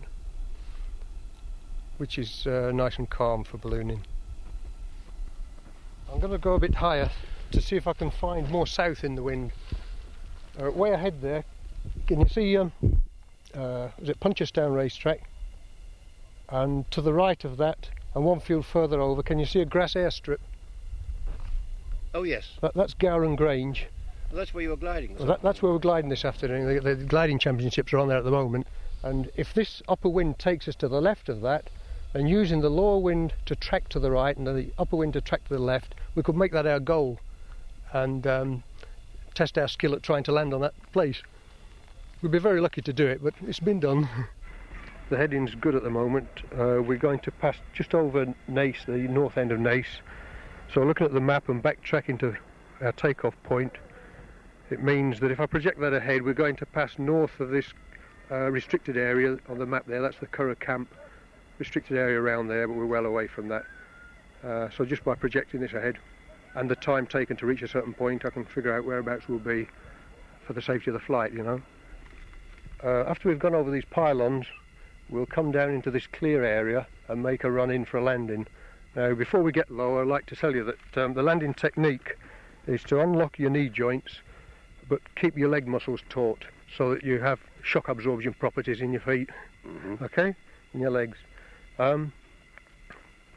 which 1.97 2.17
is 2.17 2.47
uh, 2.47 2.71
nice 2.73 2.97
and 2.97 3.09
calm 3.09 3.43
for 3.43 3.57
ballooning. 3.57 4.01
I'm 6.11 6.19
going 6.19 6.31
to 6.31 6.37
go 6.37 6.53
a 6.53 6.59
bit 6.59 6.75
higher 6.75 7.09
to 7.51 7.61
see 7.61 7.75
if 7.75 7.87
I 7.87 7.93
can 7.93 8.11
find 8.11 8.49
more 8.49 8.67
south 8.67 9.03
in 9.03 9.15
the 9.15 9.23
wind. 9.23 9.51
Uh, 10.61 10.71
way 10.71 10.91
ahead 10.91 11.21
there, 11.21 11.43
can 12.07 12.19
you 12.19 12.27
see? 12.27 12.57
Um, 12.57 12.71
uh, 13.55 13.89
is 14.01 14.09
it 14.09 14.19
Punchestown 14.19 14.75
racetrack? 14.75 15.21
And 16.49 16.89
to 16.91 17.01
the 17.01 17.13
right 17.13 17.43
of 17.45 17.57
that, 17.57 17.89
and 18.15 18.25
one 18.25 18.39
field 18.39 18.65
further 18.65 19.01
over, 19.01 19.23
can 19.23 19.39
you 19.39 19.45
see 19.45 19.61
a 19.61 19.65
grass 19.65 19.93
airstrip? 19.93 20.39
Oh, 22.13 22.23
yes. 22.23 22.57
That, 22.61 22.73
that's 22.75 22.93
Gowran 22.93 23.35
Grange. 23.35 23.87
Well, 24.33 24.39
that's 24.39 24.51
where 24.55 24.63
you 24.63 24.71
were 24.71 24.77
gliding. 24.77 25.15
Well, 25.15 25.27
that, 25.27 25.43
that's 25.43 25.61
where 25.61 25.71
we're 25.71 25.77
gliding 25.77 26.09
this 26.09 26.25
afternoon. 26.25 26.83
The, 26.83 26.95
the 26.95 27.03
gliding 27.03 27.37
championships 27.37 27.93
are 27.93 27.99
on 27.99 28.07
there 28.07 28.17
at 28.17 28.23
the 28.23 28.31
moment. 28.31 28.65
And 29.03 29.29
if 29.35 29.53
this 29.53 29.83
upper 29.87 30.09
wind 30.09 30.39
takes 30.39 30.67
us 30.67 30.73
to 30.77 30.87
the 30.87 30.99
left 30.99 31.29
of 31.29 31.41
that, 31.41 31.69
and 32.15 32.27
using 32.27 32.61
the 32.61 32.69
lower 32.69 32.97
wind 32.97 33.35
to 33.45 33.55
track 33.55 33.89
to 33.89 33.99
the 33.99 34.09
right 34.09 34.35
and 34.35 34.47
the 34.47 34.71
upper 34.79 34.95
wind 34.95 35.13
to 35.13 35.21
track 35.21 35.43
to 35.49 35.53
the 35.53 35.59
left, 35.59 35.93
we 36.15 36.23
could 36.23 36.35
make 36.35 36.51
that 36.51 36.65
our 36.65 36.79
goal 36.79 37.19
and 37.91 38.25
um, 38.25 38.63
test 39.35 39.55
our 39.59 39.67
skill 39.67 39.93
at 39.93 40.01
trying 40.01 40.23
to 40.23 40.31
land 40.31 40.51
on 40.51 40.61
that 40.61 40.73
place. 40.93 41.21
We'd 42.23 42.31
be 42.31 42.39
very 42.39 42.59
lucky 42.59 42.81
to 42.81 42.91
do 42.91 43.05
it, 43.05 43.23
but 43.23 43.35
it's 43.45 43.59
been 43.59 43.79
done. 43.79 44.09
the 45.11 45.17
heading's 45.17 45.53
good 45.53 45.75
at 45.75 45.83
the 45.83 45.91
moment. 45.91 46.27
Uh, 46.53 46.81
we're 46.81 46.97
going 46.97 47.19
to 47.19 47.29
pass 47.29 47.57
just 47.75 47.93
over 47.93 48.33
Naas, 48.49 48.83
the 48.87 48.97
north 48.97 49.37
end 49.37 49.51
of 49.51 49.59
Naas. 49.59 49.85
So 50.73 50.81
looking 50.81 51.05
at 51.05 51.13
the 51.13 51.21
map 51.21 51.49
and 51.49 51.61
backtracking 51.61 52.19
to 52.21 52.35
our 52.81 52.93
takeoff 52.93 53.35
point, 53.43 53.73
it 54.69 54.81
means 54.81 55.19
that 55.19 55.31
if 55.31 55.39
I 55.39 55.45
project 55.45 55.79
that 55.79 55.93
ahead, 55.93 56.23
we're 56.23 56.33
going 56.33 56.55
to 56.57 56.65
pass 56.65 56.97
north 56.97 57.39
of 57.39 57.49
this 57.49 57.73
uh, 58.31 58.49
restricted 58.49 58.97
area 58.97 59.37
on 59.49 59.59
the 59.59 59.65
map 59.65 59.85
there. 59.85 60.01
That's 60.01 60.17
the 60.17 60.27
Curragh 60.27 60.59
Camp 60.59 60.93
restricted 61.59 61.97
area 61.97 62.19
around 62.19 62.47
there, 62.47 62.67
but 62.67 62.75
we're 62.75 62.85
well 62.85 63.05
away 63.05 63.27
from 63.27 63.47
that. 63.49 63.63
Uh, 64.43 64.69
so 64.75 64.83
just 64.85 65.03
by 65.03 65.15
projecting 65.15 65.61
this 65.61 65.73
ahead 65.73 65.97
and 66.55 66.69
the 66.69 66.75
time 66.75 67.07
taken 67.07 67.35
to 67.37 67.45
reach 67.45 67.61
a 67.61 67.67
certain 67.67 67.93
point, 67.93 68.25
I 68.25 68.29
can 68.29 68.45
figure 68.45 68.75
out 68.75 68.85
whereabouts 68.85 69.27
we'll 69.27 69.39
be 69.39 69.67
for 70.45 70.53
the 70.53 70.61
safety 70.61 70.91
of 70.91 70.93
the 70.93 70.99
flight, 70.99 71.33
you 71.33 71.43
know. 71.43 71.61
Uh, 72.83 73.03
after 73.07 73.29
we've 73.29 73.39
gone 73.39 73.55
over 73.55 73.71
these 73.71 73.85
pylons, 73.85 74.45
we'll 75.09 75.25
come 75.25 75.51
down 75.51 75.69
into 75.71 75.89
this 75.89 76.07
clear 76.07 76.43
area 76.43 76.85
and 77.07 77.23
make 77.23 77.43
a 77.43 77.51
run 77.51 77.71
in 77.71 77.85
for 77.85 77.97
a 77.97 78.03
landing. 78.03 78.45
Now, 78.95 79.13
before 79.13 79.41
we 79.41 79.51
get 79.51 79.71
low, 79.71 80.01
I'd 80.01 80.07
like 80.07 80.25
to 80.27 80.35
tell 80.35 80.53
you 80.53 80.63
that 80.65 81.03
um, 81.03 81.13
the 81.13 81.23
landing 81.23 81.53
technique 81.53 82.17
is 82.67 82.83
to 82.83 82.99
unlock 82.99 83.39
your 83.39 83.49
knee 83.49 83.69
joints, 83.69 84.21
but 84.89 85.01
keep 85.15 85.37
your 85.37 85.49
leg 85.49 85.67
muscles 85.67 86.01
taut 86.09 86.45
so 86.77 86.93
that 86.93 87.03
you 87.03 87.19
have 87.19 87.39
shock 87.61 87.87
absorption 87.87 88.33
properties 88.33 88.81
in 88.81 88.91
your 88.91 89.01
feet, 89.01 89.29
Mm-hmm. 89.65 90.03
okay, 90.03 90.35
in 90.73 90.79
your 90.81 90.89
legs. 90.91 91.17
Um, 91.79 92.11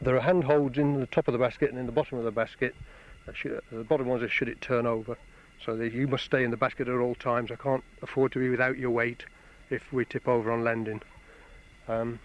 there 0.03 0.17
are 0.17 0.21
handholds 0.21 0.77
in 0.77 0.99
the 0.99 1.07
top 1.07 1.29
of 1.29 1.33
the 1.33 1.39
basket 1.39 1.71
and 1.71 1.79
in 1.79 1.87
the 1.87 1.93
bottom 1.93 2.19
of 2.19 2.25
the 2.25 2.31
basket. 2.33 2.75
should- 3.33 3.61
The 3.71 3.85
bottom 3.85 4.07
ones 4.09 4.23
are 4.23 4.29
should 4.29 4.49
it 4.49 4.61
turn 4.61 4.87
over, 4.87 5.17
so 5.65 5.77
that 5.77 5.93
you 5.93 6.09
must 6.09 6.25
stay 6.25 6.43
in 6.45 6.51
the 6.51 6.57
basket 6.57 6.89
at 6.89 6.97
all 6.99 7.15
times. 7.15 7.51
I 7.53 7.57
can't 7.57 7.85
afford 8.03 8.33
to 8.33 8.39
be 8.41 8.49
without 8.49 8.77
your 8.77 8.91
weight 8.91 9.25
if 9.71 9.93
we 9.93 10.05
tip 10.05 10.27
over 10.29 10.51
on 10.51 10.65
landing. 10.65 11.01
Um, 11.89 12.19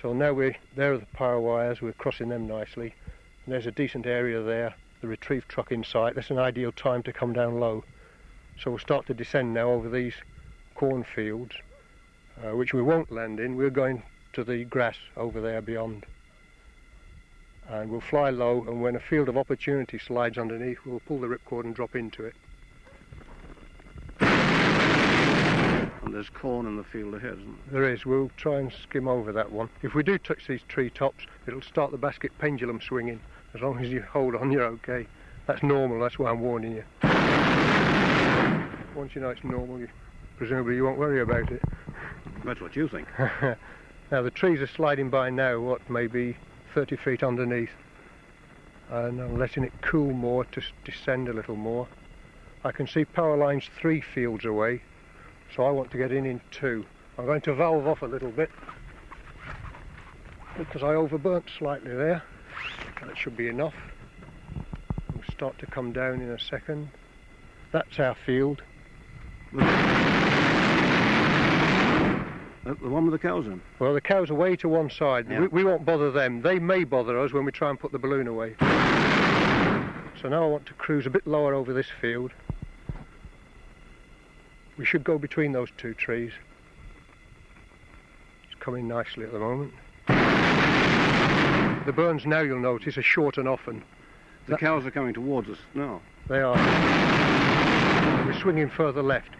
so 0.00 0.12
now 0.12 0.32
we're 0.32 0.56
there 0.76 0.92
are 0.94 0.98
the 0.98 1.06
power 1.06 1.40
wires. 1.40 1.82
We're 1.82 1.92
crossing 1.92 2.28
them 2.28 2.46
nicely, 2.46 2.94
and 3.44 3.52
there's 3.52 3.66
a 3.66 3.72
decent 3.72 4.06
area 4.06 4.40
there. 4.40 4.74
The 5.00 5.08
retrieve 5.08 5.46
truck 5.48 5.70
in 5.72 5.82
sight. 5.84 6.14
That's 6.14 6.30
an 6.30 6.38
ideal 6.38 6.70
time 6.72 7.02
to 7.04 7.12
come 7.12 7.32
down 7.32 7.58
low. 7.60 7.84
So 8.62 8.70
we'll 8.72 8.78
start 8.78 9.06
to 9.06 9.14
descend 9.14 9.54
now 9.54 9.70
over 9.70 9.88
these 9.88 10.14
cornfields, 10.74 11.54
uh, 12.42 12.56
which 12.56 12.74
we 12.74 12.82
won't 12.82 13.12
land 13.12 13.38
in. 13.38 13.56
We're 13.56 13.70
going 13.70 14.02
to 14.32 14.42
the 14.42 14.64
grass 14.64 14.96
over 15.16 15.40
there 15.40 15.62
beyond. 15.62 16.04
And 17.68 17.90
we'll 17.90 18.00
fly 18.00 18.30
low, 18.30 18.64
and 18.66 18.82
when 18.82 18.96
a 18.96 19.00
field 19.00 19.28
of 19.28 19.36
opportunity 19.36 19.98
slides 19.98 20.38
underneath, 20.38 20.78
we'll 20.84 21.00
pull 21.00 21.20
the 21.20 21.28
ripcord 21.28 21.64
and 21.64 21.74
drop 21.74 21.94
into 21.94 22.24
it. 22.24 22.34
And 24.20 26.14
there's 26.14 26.30
corn 26.30 26.66
in 26.66 26.76
the 26.76 26.84
field 26.84 27.14
ahead, 27.14 27.34
isn't 27.34 27.70
There 27.70 27.88
is. 27.88 28.06
We'll 28.06 28.30
try 28.36 28.58
and 28.58 28.72
skim 28.72 29.06
over 29.06 29.30
that 29.32 29.52
one. 29.52 29.68
If 29.82 29.94
we 29.94 30.02
do 30.02 30.18
touch 30.18 30.46
these 30.48 30.62
tree 30.66 30.90
tops, 30.90 31.26
it'll 31.46 31.62
start 31.62 31.92
the 31.92 31.98
basket 31.98 32.32
pendulum 32.38 32.80
swinging. 32.80 33.20
As 33.54 33.60
long 33.60 33.78
as 33.78 33.90
you 33.90 34.02
hold 34.02 34.34
on, 34.34 34.50
you're 34.50 34.64
okay. 34.64 35.06
That's 35.46 35.62
normal. 35.62 36.00
That's 36.00 36.18
why 36.18 36.30
I'm 36.30 36.40
warning 36.40 36.72
you. 36.72 37.07
Once 38.98 39.14
you 39.14 39.20
know 39.20 39.28
it's 39.28 39.44
normal, 39.44 39.78
you, 39.78 39.86
presumably 40.38 40.74
you 40.74 40.82
won't 40.82 40.98
worry 40.98 41.20
about 41.20 41.52
it. 41.52 41.62
That's 42.44 42.60
what 42.60 42.74
you 42.74 42.88
think. 42.88 43.06
now 44.10 44.22
the 44.22 44.30
trees 44.32 44.60
are 44.60 44.66
sliding 44.66 45.08
by 45.08 45.30
now. 45.30 45.60
What 45.60 45.88
maybe 45.88 46.36
30 46.74 46.96
feet 46.96 47.22
underneath, 47.22 47.70
and 48.90 49.20
I'm 49.20 49.38
letting 49.38 49.62
it 49.62 49.72
cool 49.82 50.12
more 50.12 50.44
to 50.46 50.60
descend 50.84 51.28
a 51.28 51.32
little 51.32 51.54
more. 51.54 51.86
I 52.64 52.72
can 52.72 52.88
see 52.88 53.04
power 53.04 53.36
lines 53.36 53.70
three 53.80 54.00
fields 54.00 54.44
away, 54.44 54.82
so 55.54 55.62
I 55.62 55.70
want 55.70 55.92
to 55.92 55.96
get 55.96 56.10
in 56.10 56.26
in 56.26 56.40
two. 56.50 56.84
I'm 57.18 57.24
going 57.24 57.42
to 57.42 57.54
valve 57.54 57.86
off 57.86 58.02
a 58.02 58.06
little 58.06 58.32
bit 58.32 58.50
because 60.56 60.82
I 60.82 60.96
overburnt 60.96 61.44
slightly 61.56 61.94
there. 61.94 62.24
That 63.06 63.16
should 63.16 63.36
be 63.36 63.46
enough. 63.46 63.74
We'll 65.14 65.22
start 65.30 65.56
to 65.60 65.66
come 65.66 65.92
down 65.92 66.20
in 66.20 66.30
a 66.30 66.40
second. 66.40 66.88
That's 67.70 68.00
our 68.00 68.16
field. 68.26 68.62
Uh, 72.68 72.74
the 72.82 72.88
one 72.88 73.04
with 73.04 73.12
the 73.12 73.18
cows 73.18 73.46
in. 73.46 73.62
Well, 73.78 73.94
the 73.94 74.00
cows 74.00 74.30
are 74.30 74.34
way 74.34 74.54
to 74.56 74.68
one 74.68 74.90
side. 74.90 75.26
Yeah. 75.30 75.40
We, 75.40 75.48
we 75.48 75.64
won't 75.64 75.86
bother 75.86 76.10
them. 76.10 76.42
They 76.42 76.58
may 76.58 76.84
bother 76.84 77.18
us 77.18 77.32
when 77.32 77.46
we 77.46 77.52
try 77.52 77.70
and 77.70 77.80
put 77.80 77.92
the 77.92 77.98
balloon 77.98 78.26
away. 78.26 78.56
So 80.20 80.28
now 80.28 80.44
I 80.44 80.46
want 80.46 80.66
to 80.66 80.74
cruise 80.74 81.06
a 81.06 81.10
bit 81.10 81.26
lower 81.26 81.54
over 81.54 81.72
this 81.72 81.86
field. 82.00 82.32
We 84.76 84.84
should 84.84 85.02
go 85.02 85.16
between 85.16 85.52
those 85.52 85.70
two 85.78 85.94
trees. 85.94 86.32
It's 88.44 88.60
coming 88.60 88.86
nicely 88.86 89.24
at 89.24 89.32
the 89.32 89.38
moment. 89.38 89.72
The 91.86 91.92
burns 91.92 92.26
now, 92.26 92.40
you'll 92.40 92.60
notice, 92.60 92.98
are 92.98 93.02
short 93.02 93.38
and 93.38 93.48
often. 93.48 93.82
The 94.46 94.58
cows 94.58 94.84
are 94.84 94.90
coming 94.90 95.14
towards 95.14 95.48
us 95.48 95.58
now. 95.74 96.02
They 96.28 96.40
are. 96.40 97.27
Swinging 98.40 98.70
further 98.70 99.02
left. 99.02 99.30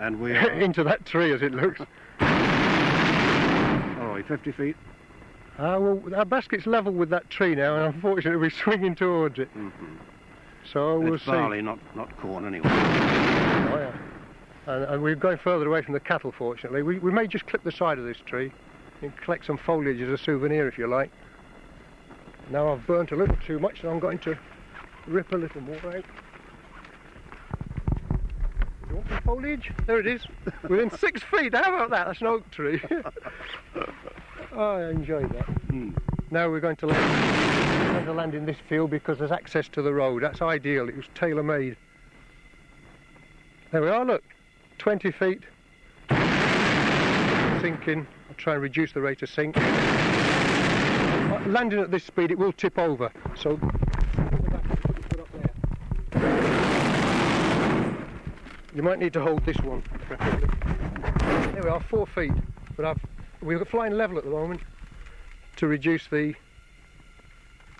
And 0.00 0.20
we 0.20 0.32
are, 0.36 0.50
Into 0.50 0.82
that 0.84 1.06
tree, 1.06 1.32
as 1.32 1.42
it 1.42 1.52
looks. 1.52 1.80
oh, 2.20 4.22
50 4.26 4.52
feet. 4.52 4.76
Ah, 5.58 5.78
well, 5.78 6.02
our 6.16 6.24
basket's 6.24 6.66
level 6.66 6.92
with 6.92 7.10
that 7.10 7.28
tree 7.28 7.54
now, 7.54 7.76
and 7.76 7.94
unfortunately 7.94 8.40
we're 8.40 8.50
swinging 8.50 8.94
towards 8.94 9.38
it. 9.38 9.50
So 10.72 10.98
we'll 10.98 11.14
it's 11.14 11.24
see. 11.24 11.30
barley, 11.30 11.60
not, 11.60 11.78
not 11.94 12.16
corn 12.18 12.46
anyway. 12.46 12.68
Oh, 12.68 13.78
yeah. 13.78 13.92
And, 14.66 14.84
and 14.84 15.02
we're 15.02 15.14
going 15.16 15.38
further 15.38 15.66
away 15.66 15.82
from 15.82 15.92
the 15.94 16.00
cattle, 16.00 16.32
fortunately. 16.32 16.82
We, 16.82 16.98
we 17.00 17.12
may 17.12 17.26
just 17.26 17.46
clip 17.46 17.64
the 17.64 17.72
side 17.72 17.98
of 17.98 18.04
this 18.04 18.16
tree 18.26 18.52
and 19.02 19.14
collect 19.18 19.44
some 19.46 19.58
foliage 19.58 20.00
as 20.00 20.08
a 20.08 20.16
souvenir, 20.16 20.68
if 20.68 20.78
you 20.78 20.86
like. 20.86 21.10
Now 22.50 22.72
I've 22.72 22.86
burnt 22.86 23.12
a 23.12 23.16
little 23.16 23.36
too 23.46 23.58
much, 23.58 23.80
and 23.82 23.90
I'm 23.90 23.98
going 23.98 24.18
to 24.20 24.38
rip 25.06 25.32
a 25.32 25.36
little 25.36 25.60
more 25.60 25.96
out. 25.96 26.04
Some 29.12 29.22
foliage? 29.24 29.70
There 29.86 30.00
it 30.00 30.06
is. 30.06 30.22
Within 30.68 30.90
six 30.90 31.22
feet. 31.22 31.54
How 31.54 31.74
about 31.74 31.90
that? 31.90 32.06
That's 32.06 32.20
an 32.22 32.28
oak 32.28 32.50
tree. 32.50 32.80
oh, 34.52 34.58
I 34.76 34.88
enjoyed 34.88 35.30
that. 35.34 35.44
Hmm. 35.44 35.90
Now 36.30 36.48
we're 36.48 36.60
going 36.60 36.76
to 36.76 36.86
land, 36.86 37.88
we're 37.88 37.92
going 37.92 38.06
to 38.06 38.12
land 38.14 38.34
in 38.34 38.46
this 38.46 38.56
field 38.68 38.90
because 38.90 39.18
there's 39.18 39.30
access 39.30 39.68
to 39.68 39.82
the 39.82 39.92
road. 39.92 40.22
That's 40.22 40.40
ideal. 40.40 40.88
It 40.88 40.96
was 40.96 41.04
tailor-made. 41.14 41.76
There 43.70 43.82
we 43.82 43.88
are, 43.88 44.04
look. 44.04 44.24
20 44.78 45.10
feet. 45.10 45.42
Sinking. 47.60 48.06
I'll 48.30 48.36
try 48.36 48.54
and 48.54 48.62
reduce 48.62 48.92
the 48.92 49.02
rate 49.02 49.20
of 49.20 49.28
sink. 49.28 49.56
Landing 51.46 51.80
at 51.80 51.90
this 51.90 52.04
speed, 52.04 52.30
it 52.30 52.38
will 52.38 52.52
tip 52.52 52.78
over. 52.78 53.12
So. 53.36 53.60
You 58.74 58.82
might 58.82 58.98
need 58.98 59.12
to 59.12 59.20
hold 59.20 59.44
this 59.44 59.58
one. 59.58 59.82
There 60.08 61.62
we 61.62 61.68
are, 61.68 61.80
four 61.80 62.06
feet. 62.06 62.32
But 62.74 62.86
I've, 62.86 63.00
we're 63.42 63.62
flying 63.66 63.92
level 63.92 64.16
at 64.16 64.24
the 64.24 64.30
moment 64.30 64.62
to 65.56 65.66
reduce 65.66 66.06
the 66.08 66.34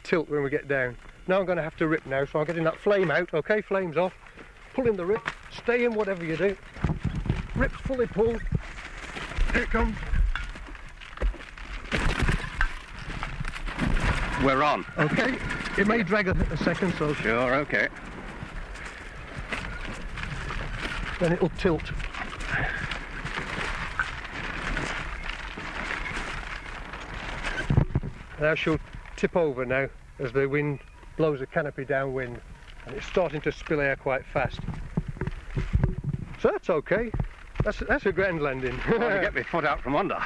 tilt 0.03 0.29
when 0.29 0.43
we 0.43 0.51
get 0.51 0.69
down. 0.69 0.97
Now 1.27 1.39
I'm 1.39 1.47
going 1.47 1.57
to 1.57 1.63
have 1.63 1.77
to 1.77 1.89
rip 1.89 2.05
now, 2.05 2.27
so 2.27 2.41
I'm 2.41 2.47
getting 2.47 2.65
that 2.65 2.79
flame 2.79 3.11
out. 3.11 3.33
Okay, 3.33 3.63
flames 3.63 3.97
off. 3.97 4.13
Pulling 4.75 4.97
the 4.97 5.07
rip. 5.07 5.23
Stay 5.51 5.85
in 5.85 5.95
whatever 5.95 6.25
you 6.25 6.37
do. 6.37 6.57
Rip's 7.55 7.75
fully 7.77 8.07
pulled. 8.07 8.43
Here 9.53 9.63
it 9.63 9.71
comes. 9.71 9.97
We're 14.45 14.63
on. 14.63 14.85
Okay. 14.99 15.39
It 15.79 15.87
may 15.87 16.03
drag 16.03 16.29
a, 16.29 16.33
a 16.51 16.57
second, 16.57 16.95
so 16.99 17.15
Sure, 17.15 17.55
okay. 17.55 17.89
Then 21.23 21.33
it'll 21.33 21.51
tilt. 21.51 21.93
Now 28.41 28.57
she'll 28.57 28.81
tip 29.17 29.37
over 29.37 29.65
now 29.65 29.89
as 30.19 30.33
the 30.33 30.49
wind 30.49 30.81
blows 31.17 31.39
the 31.39 31.47
canopy 31.47 31.85
downwind 31.85 32.41
and 32.87 32.97
it's 32.97 33.07
starting 33.07 33.41
to 33.43 33.53
spill 33.53 33.81
air 33.81 33.95
quite 33.95 34.25
fast. 34.33 34.59
So 36.41 36.51
that's 36.51 36.69
okay. 36.71 37.13
That's 37.63 37.79
that's 37.89 38.07
a 38.07 38.13
grand 38.13 38.43
landing. 38.43 38.77
Trying 38.79 39.01
to 39.17 39.21
get 39.21 39.35
my 39.35 39.45
foot 39.45 39.65
out 39.65 39.81
from 39.81 39.95
under. 39.95 40.19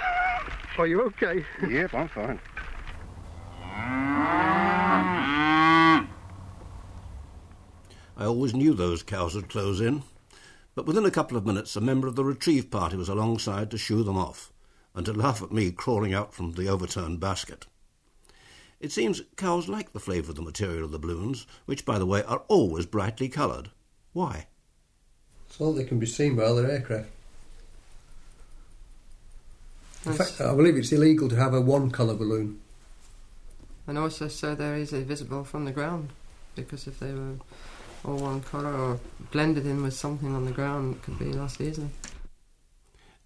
Are 0.79 0.87
you 0.87 1.03
okay? 1.03 1.45
Yep, 1.69 1.93
I'm 1.93 2.09
fine. 2.09 2.41
I 8.19 8.25
always 8.25 8.55
knew 8.55 8.73
those 8.73 9.03
cows 9.03 9.35
would 9.35 9.51
close 9.51 9.83
in, 9.83 10.03
but 10.77 10.87
within 10.87 11.07
a 11.07 11.11
couple 11.11 11.37
of 11.39 11.47
minutes 11.47 11.75
a 11.75 11.81
member 11.81 12.07
of 12.07 12.15
the 12.15 12.25
retrieve 12.25 12.71
party 12.71 12.97
was 12.97 13.09
alongside 13.09 13.71
to 13.71 13.79
shoo 13.79 14.05
them 14.05 14.19
off, 14.19 14.53
and 14.95 15.07
to 15.07 15.13
laugh 15.13 15.43
at 15.43 15.51
me 15.51 15.73
crawling 15.73 16.15
out 16.15 16.33
from 16.35 16.53
the 16.53 16.69
overturned 16.69 17.19
basket. 17.19 17.67
It 18.79 18.93
seems 18.93 19.23
cows 19.37 19.69
like 19.69 19.93
the 19.93 19.99
flavour 19.99 20.31
of 20.31 20.37
the 20.37 20.43
material 20.43 20.85
of 20.85 20.93
the 20.93 20.99
balloons, 20.99 21.47
which, 21.65 21.87
by 21.87 21.99
the 21.99 22.05
way, 22.05 22.23
are 22.23 22.43
always 22.47 22.85
brightly 22.85 23.29
coloured. 23.31 23.71
Why? 24.13 24.49
So 25.49 25.73
that 25.73 25.83
they 25.83 25.89
can 25.89 25.99
be 25.99 26.05
seen 26.07 26.37
by 26.37 26.43
other 26.43 26.71
aircraft. 26.71 27.09
In 30.05 30.13
Yes. 30.13 30.19
fact, 30.19 30.41
I 30.43 30.55
believe 30.55 30.77
it's 30.77 30.93
illegal 30.93 31.29
to 31.31 31.37
have 31.37 31.55
a 31.55 31.61
one 31.61 31.91
colour 31.91 32.15
balloon. 32.15 32.61
And 33.87 33.97
also 33.97 34.29
so 34.29 34.55
they're 34.55 34.77
easily 34.77 35.05
visible 35.05 35.43
from 35.43 35.65
the 35.65 35.73
ground 35.73 36.11
because 36.55 36.87
if 36.87 37.01
they 37.01 37.13
were 37.13 37.37
all 38.05 38.17
one 38.17 38.43
colour 38.43 38.73
or 38.73 39.01
blended 39.31 39.67
in 39.67 39.83
with 39.83 39.95
something 39.95 40.35
on 40.35 40.45
the 40.45 40.53
ground, 40.53 41.03
could 41.03 41.19
be 41.19 41.33
lost 41.33 41.61
easily. 41.61 41.89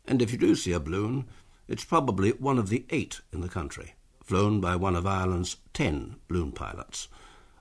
And 0.06 0.22
if 0.22 0.32
you 0.32 0.38
do 0.38 0.54
see 0.54 0.72
a 0.72 0.80
balloon, 0.80 1.26
it's 1.68 1.84
probably 1.84 2.30
one 2.30 2.58
of 2.58 2.68
the 2.68 2.84
eight 2.90 3.20
in 3.32 3.42
the 3.42 3.48
country, 3.48 3.94
flown 4.24 4.60
by 4.60 4.76
one 4.76 4.96
of 4.96 5.06
Ireland's 5.06 5.56
ten 5.72 6.16
balloon 6.28 6.52
pilots, 6.52 7.08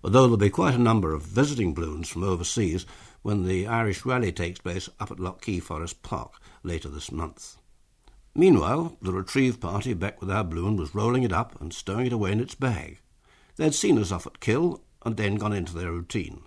although 0.03 0.23
there'll 0.23 0.37
be 0.37 0.49
quite 0.49 0.73
a 0.73 0.79
number 0.79 1.13
of 1.13 1.21
visiting 1.21 1.73
balloons 1.73 2.09
from 2.09 2.23
overseas 2.23 2.85
when 3.21 3.45
the 3.45 3.67
Irish 3.67 4.05
Rally 4.05 4.31
takes 4.31 4.59
place 4.59 4.89
up 4.99 5.11
at 5.11 5.19
Lough 5.19 5.33
Key 5.33 5.59
Forest 5.59 6.01
Park 6.01 6.33
later 6.63 6.89
this 6.89 7.11
month. 7.11 7.57
Meanwhile, 8.33 8.97
the 9.01 9.11
retrieve 9.11 9.59
party 9.59 9.93
back 9.93 10.21
with 10.21 10.31
our 10.31 10.43
balloon 10.43 10.77
was 10.77 10.95
rolling 10.95 11.23
it 11.23 11.33
up 11.33 11.59
and 11.59 11.73
stowing 11.73 12.05
it 12.05 12.13
away 12.13 12.31
in 12.31 12.39
its 12.39 12.55
bag. 12.55 12.99
They'd 13.57 13.75
seen 13.75 13.97
us 13.97 14.11
off 14.11 14.25
at 14.25 14.39
Kill 14.39 14.81
and 15.03 15.17
then 15.17 15.35
gone 15.35 15.53
into 15.53 15.73
their 15.73 15.91
routine. 15.91 16.43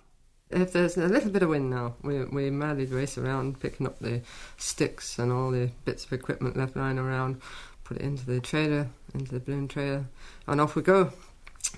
If 0.53 0.73
there's 0.73 0.97
a 0.97 1.07
little 1.07 1.31
bit 1.31 1.43
of 1.43 1.49
wind 1.49 1.69
now, 1.69 1.95
we 2.03 2.23
we 2.25 2.49
madly 2.49 2.85
race 2.85 3.17
around 3.17 3.59
picking 3.59 3.87
up 3.87 3.99
the 3.99 4.21
sticks 4.57 5.17
and 5.17 5.31
all 5.31 5.51
the 5.51 5.71
bits 5.83 6.05
of 6.05 6.13
equipment 6.13 6.55
left 6.55 6.75
lying 6.75 6.99
around, 6.99 7.41
put 7.83 7.97
it 7.97 8.03
into 8.03 8.25
the 8.25 8.39
trailer, 8.39 8.87
into 9.13 9.31
the 9.31 9.39
balloon 9.39 9.67
trailer, 9.67 10.05
and 10.47 10.61
off 10.61 10.75
we 10.75 10.81
go. 10.81 11.11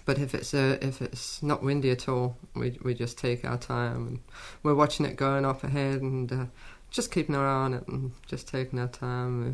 But 0.03 0.19
if 0.19 0.35
it's 0.35 0.53
uh, 0.53 0.77
if 0.81 1.01
it's 1.01 1.41
not 1.41 1.63
windy 1.63 1.91
at 1.91 2.09
all, 2.09 2.37
we 2.53 2.77
we 2.83 2.93
just 2.93 3.17
take 3.17 3.45
our 3.45 3.57
time 3.57 4.07
and 4.07 4.19
we're 4.61 4.75
watching 4.75 5.05
it 5.05 5.15
going 5.15 5.45
up 5.45 5.63
ahead 5.63 6.01
and 6.01 6.31
uh, 6.31 6.45
just 6.91 7.11
keeping 7.11 7.35
our 7.35 7.47
eye 7.47 7.63
on 7.65 7.73
it 7.73 7.87
and 7.87 8.11
just 8.27 8.47
taking 8.47 8.79
our 8.79 8.87
time. 8.87 9.45
We 9.45 9.53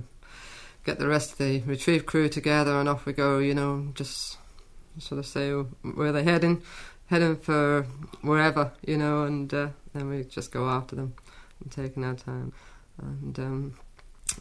get 0.84 1.00
the 1.00 1.08
rest 1.08 1.34
of 1.34 1.38
the 1.38 1.62
retrieve 1.62 2.06
crew 2.06 2.28
together 2.28 2.80
and 2.80 2.90
off 2.90 3.06
we 3.06 3.14
go. 3.14 3.40
You 3.40 3.54
know, 3.54 3.92
just 3.94 4.38
sort 4.98 5.20
of 5.20 5.26
say 5.26 5.52
where 5.52 6.12
they're 6.12 6.24
heading, 6.24 6.64
heading 7.12 7.36
for 7.36 7.86
wherever, 8.22 8.72
you 8.88 8.98
know, 8.98 9.26
and 9.26 9.54
uh, 9.54 9.68
then 9.94 10.10
we 10.10 10.24
just 10.24 10.50
go 10.50 10.70
after 10.70 10.96
them 10.96 11.14
and 11.62 11.70
taking 11.70 12.06
our 12.06 12.16
time. 12.16 12.54
And 12.98 13.38
um, 13.38 13.74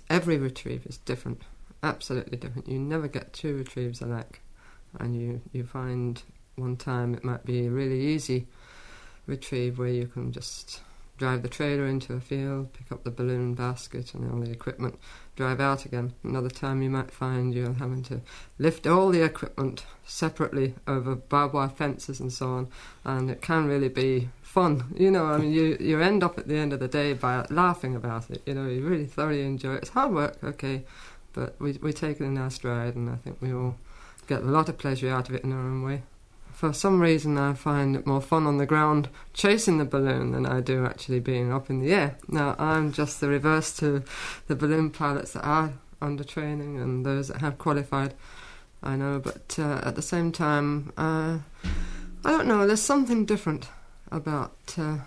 every 0.09 0.39
retrieve 0.39 0.87
is 0.87 0.99
different, 0.99 1.43
absolutely 1.83 2.39
different. 2.39 2.69
You 2.69 2.79
never 2.79 3.09
get 3.09 3.33
two 3.33 3.57
retrieves 3.57 4.01
alike, 4.01 4.41
and 5.01 5.21
you 5.21 5.41
you 5.53 5.65
find 5.65 6.23
one 6.55 6.77
time 6.77 7.13
it 7.15 7.25
might 7.25 7.45
be 7.45 7.67
a 7.67 7.71
really 7.71 8.01
easy 8.01 8.47
retrieve 9.27 9.79
where 9.79 9.89
you 9.89 10.07
can 10.07 10.31
just 10.31 10.81
drive 11.21 11.43
the 11.43 11.49
trailer 11.49 11.87
into 11.87 12.15
a 12.15 12.21
field, 12.21 12.73
pick 12.73 12.91
up 12.91 13.05
the 13.05 13.11
balloon 13.11 13.53
basket 13.53 14.15
and 14.15 14.33
all 14.33 14.41
the 14.41 14.51
equipment, 14.51 14.99
drive 15.37 15.61
out 15.61 15.85
again. 15.85 16.15
Another 16.25 16.49
time 16.49 16.81
you 16.81 16.89
might 16.89 17.11
find 17.11 17.55
you're 17.55 17.75
having 17.75 18.03
to 18.05 18.23
lift 18.59 18.87
all 18.87 19.11
the 19.11 19.23
equipment 19.23 19.85
separately 20.07 20.75
over 20.89 21.15
barbed 21.15 21.53
wire 21.53 21.69
fences 21.69 22.21
and 22.21 22.33
so 22.33 22.47
on, 22.49 22.69
and 23.05 23.31
it 23.31 23.43
can 23.43 23.67
really 23.67 23.91
be 23.91 24.31
fun. 24.41 24.95
You 24.97 25.11
know, 25.11 25.27
I 25.27 25.37
mean, 25.37 25.53
you, 25.53 25.77
you 25.79 26.01
end 26.01 26.25
up 26.25 26.39
at 26.39 26.49
the 26.49 26.57
end 26.57 26.73
of 26.73 26.81
the 26.81 26.89
day 26.89 27.13
by 27.13 27.45
laughing 27.51 27.95
about 27.95 28.31
it. 28.31 28.41
You 28.47 28.55
know, 28.55 28.67
you 28.67 28.81
really 28.81 29.07
thoroughly 29.07 29.43
enjoy 29.43 29.75
it. 29.75 29.83
It's 29.83 29.91
hard 29.91 30.15
work, 30.15 30.39
okay, 30.43 30.85
but 31.35 31.55
we, 31.61 31.73
we 31.83 31.93
take 31.93 32.19
it 32.19 32.25
in 32.25 32.39
our 32.39 32.51
stride, 32.51 32.97
and 32.97 33.11
I 33.11 33.17
think 33.17 33.43
we 33.43 33.53
all 33.53 33.77
get 34.27 34.41
a 34.41 34.47
lot 34.47 34.71
of 34.71 34.79
pleasure 34.79 35.11
out 35.11 35.29
of 35.29 35.35
it 35.35 35.45
in 35.45 35.53
our 35.53 35.61
own 35.61 35.83
way. 35.83 36.03
For 36.61 36.75
some 36.75 37.01
reason, 37.01 37.39
I 37.39 37.55
find 37.55 37.97
it 37.97 38.07
more 38.07 38.21
fun 38.21 38.47
on 38.47 38.59
the 38.59 38.67
ground 38.67 39.09
chasing 39.33 39.79
the 39.79 39.87
balloon 39.87 40.33
than 40.33 40.45
I 40.45 40.61
do 40.61 40.85
actually 40.85 41.19
being 41.19 41.51
up 41.51 41.71
in 41.71 41.81
the 41.81 41.91
air. 41.91 42.19
Now, 42.29 42.55
I'm 42.59 42.93
just 42.93 43.19
the 43.19 43.29
reverse 43.29 43.75
to 43.79 44.03
the 44.47 44.55
balloon 44.55 44.91
pilots 44.91 45.33
that 45.33 45.43
are 45.43 45.73
under 46.03 46.23
training 46.23 46.79
and 46.79 47.07
those 47.07 47.29
that 47.29 47.41
have 47.41 47.57
qualified. 47.57 48.13
I 48.83 48.95
know, 48.95 49.21
but 49.21 49.57
uh, 49.59 49.81
at 49.85 49.97
the 49.97 50.03
same 50.03 50.33
time, 50.33 50.93
uh, 50.99 51.39
I 52.27 52.31
don't 52.31 52.47
know, 52.47 52.67
there's 52.67 52.83
something 52.83 53.25
different 53.25 53.67
about 54.13 54.75
uh, 54.77 54.99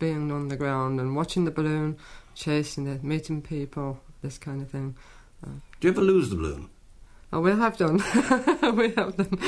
being 0.00 0.32
on 0.32 0.48
the 0.48 0.56
ground 0.56 0.98
and 0.98 1.14
watching 1.14 1.44
the 1.44 1.52
balloon, 1.52 1.96
chasing 2.34 2.88
it, 2.88 3.04
meeting 3.04 3.40
people, 3.40 4.00
this 4.20 4.36
kind 4.36 4.60
of 4.60 4.68
thing. 4.68 4.96
Uh, 5.46 5.60
Do 5.78 5.86
you 5.86 5.92
ever 5.92 6.02
lose 6.02 6.30
the 6.30 6.34
balloon? 6.34 6.70
Oh, 7.32 7.40
we 7.40 7.50
have 7.50 7.76
done. 7.76 7.96
we 8.76 8.90
have 8.94 9.16
done, 9.16 9.38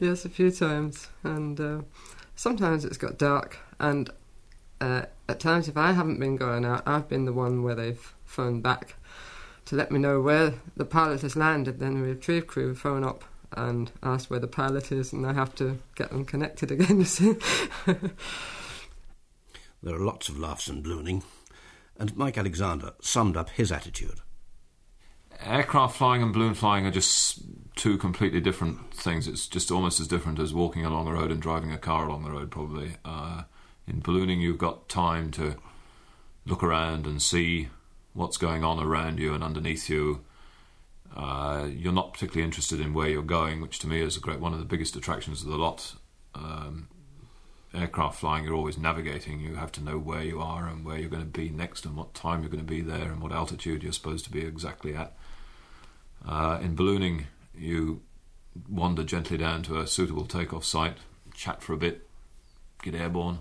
yes, 0.00 0.24
a 0.24 0.28
few 0.28 0.50
times. 0.50 1.08
And 1.22 1.60
uh, 1.60 1.80
sometimes 2.34 2.84
it's 2.84 2.96
got 2.96 3.16
dark. 3.16 3.58
And 3.78 4.10
uh, 4.80 5.02
at 5.28 5.38
times, 5.38 5.68
if 5.68 5.76
I 5.76 5.92
haven't 5.92 6.18
been 6.18 6.36
going 6.36 6.64
out, 6.64 6.82
I've 6.86 7.08
been 7.08 7.26
the 7.26 7.32
one 7.32 7.62
where 7.62 7.76
they've 7.76 8.14
phoned 8.24 8.62
back 8.62 8.96
to 9.66 9.76
let 9.76 9.92
me 9.92 9.98
know 9.98 10.20
where 10.20 10.54
the 10.76 10.84
pilot 10.84 11.22
has 11.22 11.36
landed. 11.36 11.78
Then 11.78 12.00
the 12.00 12.08
retrieve 12.08 12.48
crew 12.48 12.68
have 12.68 12.78
phone 12.78 13.04
up 13.04 13.24
and 13.52 13.92
ask 14.02 14.30
where 14.30 14.40
the 14.40 14.48
pilot 14.48 14.90
is, 14.90 15.12
and 15.12 15.24
I 15.24 15.32
have 15.32 15.54
to 15.56 15.78
get 15.94 16.10
them 16.10 16.24
connected 16.24 16.70
again, 16.72 16.98
you 16.98 17.04
see. 17.04 17.34
There 19.80 19.94
are 19.94 20.04
lots 20.04 20.28
of 20.28 20.38
laughs 20.38 20.66
and 20.66 20.82
ballooning, 20.82 21.22
and 21.96 22.16
Mike 22.16 22.36
Alexander 22.36 22.94
summed 23.00 23.36
up 23.36 23.50
his 23.50 23.70
attitude. 23.70 24.20
Aircraft 25.40 25.96
flying 25.96 26.22
and 26.22 26.32
balloon 26.32 26.54
flying 26.54 26.86
are 26.86 26.90
just 26.90 27.40
two 27.76 27.96
completely 27.96 28.40
different 28.40 28.92
things. 28.92 29.28
It's 29.28 29.46
just 29.46 29.70
almost 29.70 30.00
as 30.00 30.08
different 30.08 30.38
as 30.38 30.52
walking 30.52 30.84
along 30.84 31.04
the 31.04 31.12
road 31.12 31.30
and 31.30 31.40
driving 31.40 31.72
a 31.72 31.78
car 31.78 32.06
along 32.06 32.24
the 32.24 32.30
road, 32.30 32.50
probably. 32.50 32.96
Uh, 33.04 33.42
in 33.86 34.00
ballooning, 34.00 34.40
you've 34.40 34.58
got 34.58 34.88
time 34.88 35.30
to 35.32 35.56
look 36.44 36.62
around 36.62 37.06
and 37.06 37.22
see 37.22 37.68
what's 38.14 38.36
going 38.36 38.64
on 38.64 38.82
around 38.82 39.18
you 39.18 39.32
and 39.32 39.44
underneath 39.44 39.88
you. 39.88 40.24
Uh, 41.16 41.68
you're 41.70 41.92
not 41.92 42.12
particularly 42.12 42.44
interested 42.44 42.80
in 42.80 42.92
where 42.92 43.08
you're 43.08 43.22
going, 43.22 43.60
which 43.60 43.78
to 43.78 43.86
me 43.86 44.00
is 44.00 44.16
a 44.16 44.20
great 44.20 44.40
one 44.40 44.52
of 44.52 44.58
the 44.58 44.64
biggest 44.64 44.96
attractions 44.96 45.42
of 45.42 45.48
the 45.48 45.56
lot. 45.56 45.94
Um, 46.34 46.88
aircraft 47.72 48.18
flying, 48.18 48.44
you're 48.44 48.54
always 48.54 48.78
navigating. 48.78 49.40
You 49.40 49.54
have 49.54 49.72
to 49.72 49.82
know 49.82 49.98
where 49.98 50.22
you 50.22 50.40
are 50.40 50.66
and 50.66 50.84
where 50.84 50.98
you're 50.98 51.08
going 51.08 51.22
to 51.22 51.28
be 51.28 51.48
next, 51.48 51.84
and 51.84 51.96
what 51.96 52.14
time 52.14 52.42
you're 52.42 52.50
going 52.50 52.64
to 52.64 52.70
be 52.70 52.80
there, 52.80 53.10
and 53.12 53.22
what 53.22 53.32
altitude 53.32 53.82
you're 53.82 53.92
supposed 53.92 54.24
to 54.24 54.32
be 54.32 54.40
exactly 54.40 54.94
at. 54.94 55.14
Uh, 56.26 56.58
in 56.62 56.74
ballooning, 56.74 57.26
you 57.54 58.02
wander 58.68 59.04
gently 59.04 59.36
down 59.36 59.62
to 59.64 59.78
a 59.78 59.86
suitable 59.86 60.26
takeoff 60.26 60.64
site, 60.64 60.98
chat 61.34 61.62
for 61.62 61.72
a 61.72 61.76
bit, 61.76 62.08
get 62.82 62.94
airborne, 62.94 63.40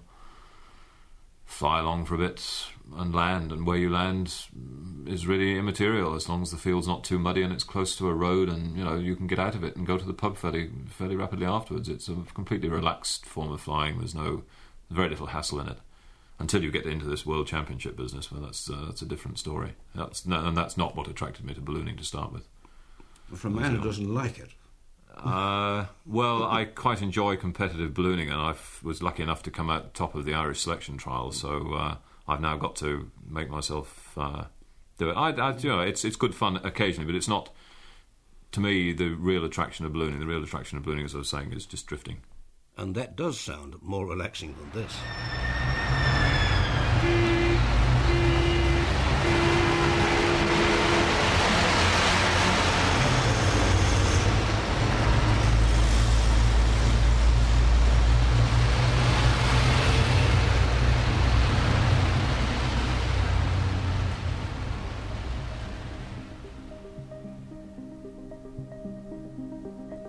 fly 1.45 1.79
along 1.79 2.05
for 2.05 2.15
a 2.15 2.19
bit, 2.19 2.67
and 2.95 3.15
land. 3.15 3.51
And 3.51 3.65
where 3.65 3.77
you 3.77 3.89
land 3.89 4.33
is 5.05 5.25
really 5.25 5.57
immaterial 5.57 6.13
as 6.13 6.29
long 6.29 6.41
as 6.41 6.51
the 6.51 6.57
field's 6.57 6.87
not 6.87 7.03
too 7.03 7.17
muddy 7.17 7.41
and 7.41 7.53
it's 7.53 7.63
close 7.63 7.95
to 7.95 8.07
a 8.07 8.13
road, 8.13 8.49
and 8.49 8.77
you 8.77 8.83
know 8.83 8.95
you 8.95 9.15
can 9.15 9.27
get 9.27 9.39
out 9.39 9.55
of 9.55 9.63
it 9.63 9.75
and 9.75 9.87
go 9.87 9.97
to 9.97 10.05
the 10.05 10.13
pub 10.13 10.37
fairly 10.37 10.69
fairly 10.89 11.15
rapidly 11.15 11.45
afterwards. 11.45 11.89
It's 11.89 12.09
a 12.09 12.15
completely 12.33 12.69
relaxed 12.69 13.25
form 13.25 13.51
of 13.51 13.61
flying. 13.61 13.97
There's 13.97 14.15
no 14.15 14.43
very 14.89 15.09
little 15.09 15.27
hassle 15.27 15.59
in 15.59 15.67
it 15.67 15.77
until 16.39 16.63
you 16.63 16.71
get 16.71 16.85
into 16.85 17.05
this 17.05 17.25
world 17.25 17.47
championship 17.47 17.97
business, 17.97 18.31
where 18.31 18.41
that's 18.41 18.69
uh, 18.69 18.83
that's 18.85 19.01
a 19.01 19.07
different 19.07 19.39
story. 19.39 19.73
That's 19.95 20.25
and 20.25 20.55
that's 20.55 20.77
not 20.77 20.95
what 20.95 21.07
attracted 21.07 21.45
me 21.45 21.53
to 21.53 21.61
ballooning 21.61 21.97
to 21.97 22.03
start 22.03 22.31
with. 22.31 22.47
For 23.35 23.47
a 23.47 23.51
man 23.51 23.75
who 23.75 23.83
doesn't 23.83 24.13
like 24.13 24.39
it. 24.39 24.49
Uh, 25.15 25.85
well, 26.05 26.43
I 26.43 26.65
quite 26.65 27.01
enjoy 27.01 27.37
competitive 27.37 27.93
ballooning, 27.93 28.29
and 28.29 28.39
I 28.39 28.55
was 28.83 29.01
lucky 29.01 29.23
enough 29.23 29.43
to 29.43 29.51
come 29.51 29.69
out 29.69 29.93
top 29.93 30.15
of 30.15 30.25
the 30.25 30.33
Irish 30.33 30.61
selection 30.61 30.97
trial. 30.97 31.31
So 31.31 31.73
uh, 31.73 31.95
I've 32.27 32.41
now 32.41 32.55
got 32.57 32.75
to 32.77 33.11
make 33.27 33.49
myself 33.49 34.15
uh, 34.17 34.45
do 34.97 35.09
it. 35.09 35.13
I, 35.13 35.31
I, 35.31 35.57
you 35.57 35.69
know, 35.69 35.81
it's 35.81 36.05
it's 36.05 36.15
good 36.15 36.35
fun 36.35 36.57
occasionally, 36.57 37.05
but 37.05 37.15
it's 37.15 37.27
not. 37.27 37.49
To 38.53 38.61
me, 38.61 38.93
the 38.93 39.09
real 39.09 39.43
attraction 39.43 39.85
of 39.85 39.91
ballooning, 39.91 40.19
the 40.19 40.25
real 40.25 40.43
attraction 40.43 40.77
of 40.77 40.83
ballooning, 40.83 41.05
as 41.05 41.13
I 41.13 41.17
was 41.17 41.29
saying, 41.29 41.51
is 41.51 41.65
just 41.65 41.85
drifting. 41.85 42.21
And 42.77 42.95
that 42.95 43.15
does 43.15 43.39
sound 43.39 43.75
more 43.81 44.05
relaxing 44.05 44.55
than 44.55 44.83
this. 44.83 44.95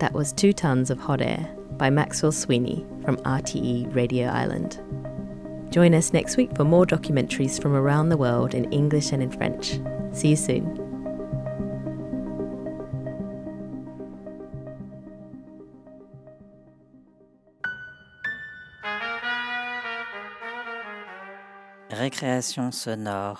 That 0.09 0.15
was 0.17 0.33
Two 0.33 0.53
Tons 0.53 0.89
of 0.89 0.99
Hot 1.01 1.21
Air 1.21 1.47
by 1.77 1.91
Maxwell 1.91 2.31
Sweeney 2.31 2.83
from 3.05 3.17
RTE 3.17 3.93
Radio 3.93 4.27
Island. 4.27 4.81
Join 5.69 5.93
us 5.93 6.13
next 6.13 6.35
week 6.35 6.49
for 6.55 6.63
more 6.63 6.83
documentaries 6.83 7.61
from 7.61 7.75
around 7.75 8.09
the 8.09 8.17
world 8.17 8.55
in 8.55 8.73
English 8.73 9.11
and 9.11 9.21
in 9.21 9.29
French. 9.29 9.79
See 10.11 10.29
you 10.29 10.35
soon. 10.35 10.65
Récréation 21.91 22.73
sonore. 22.73 23.37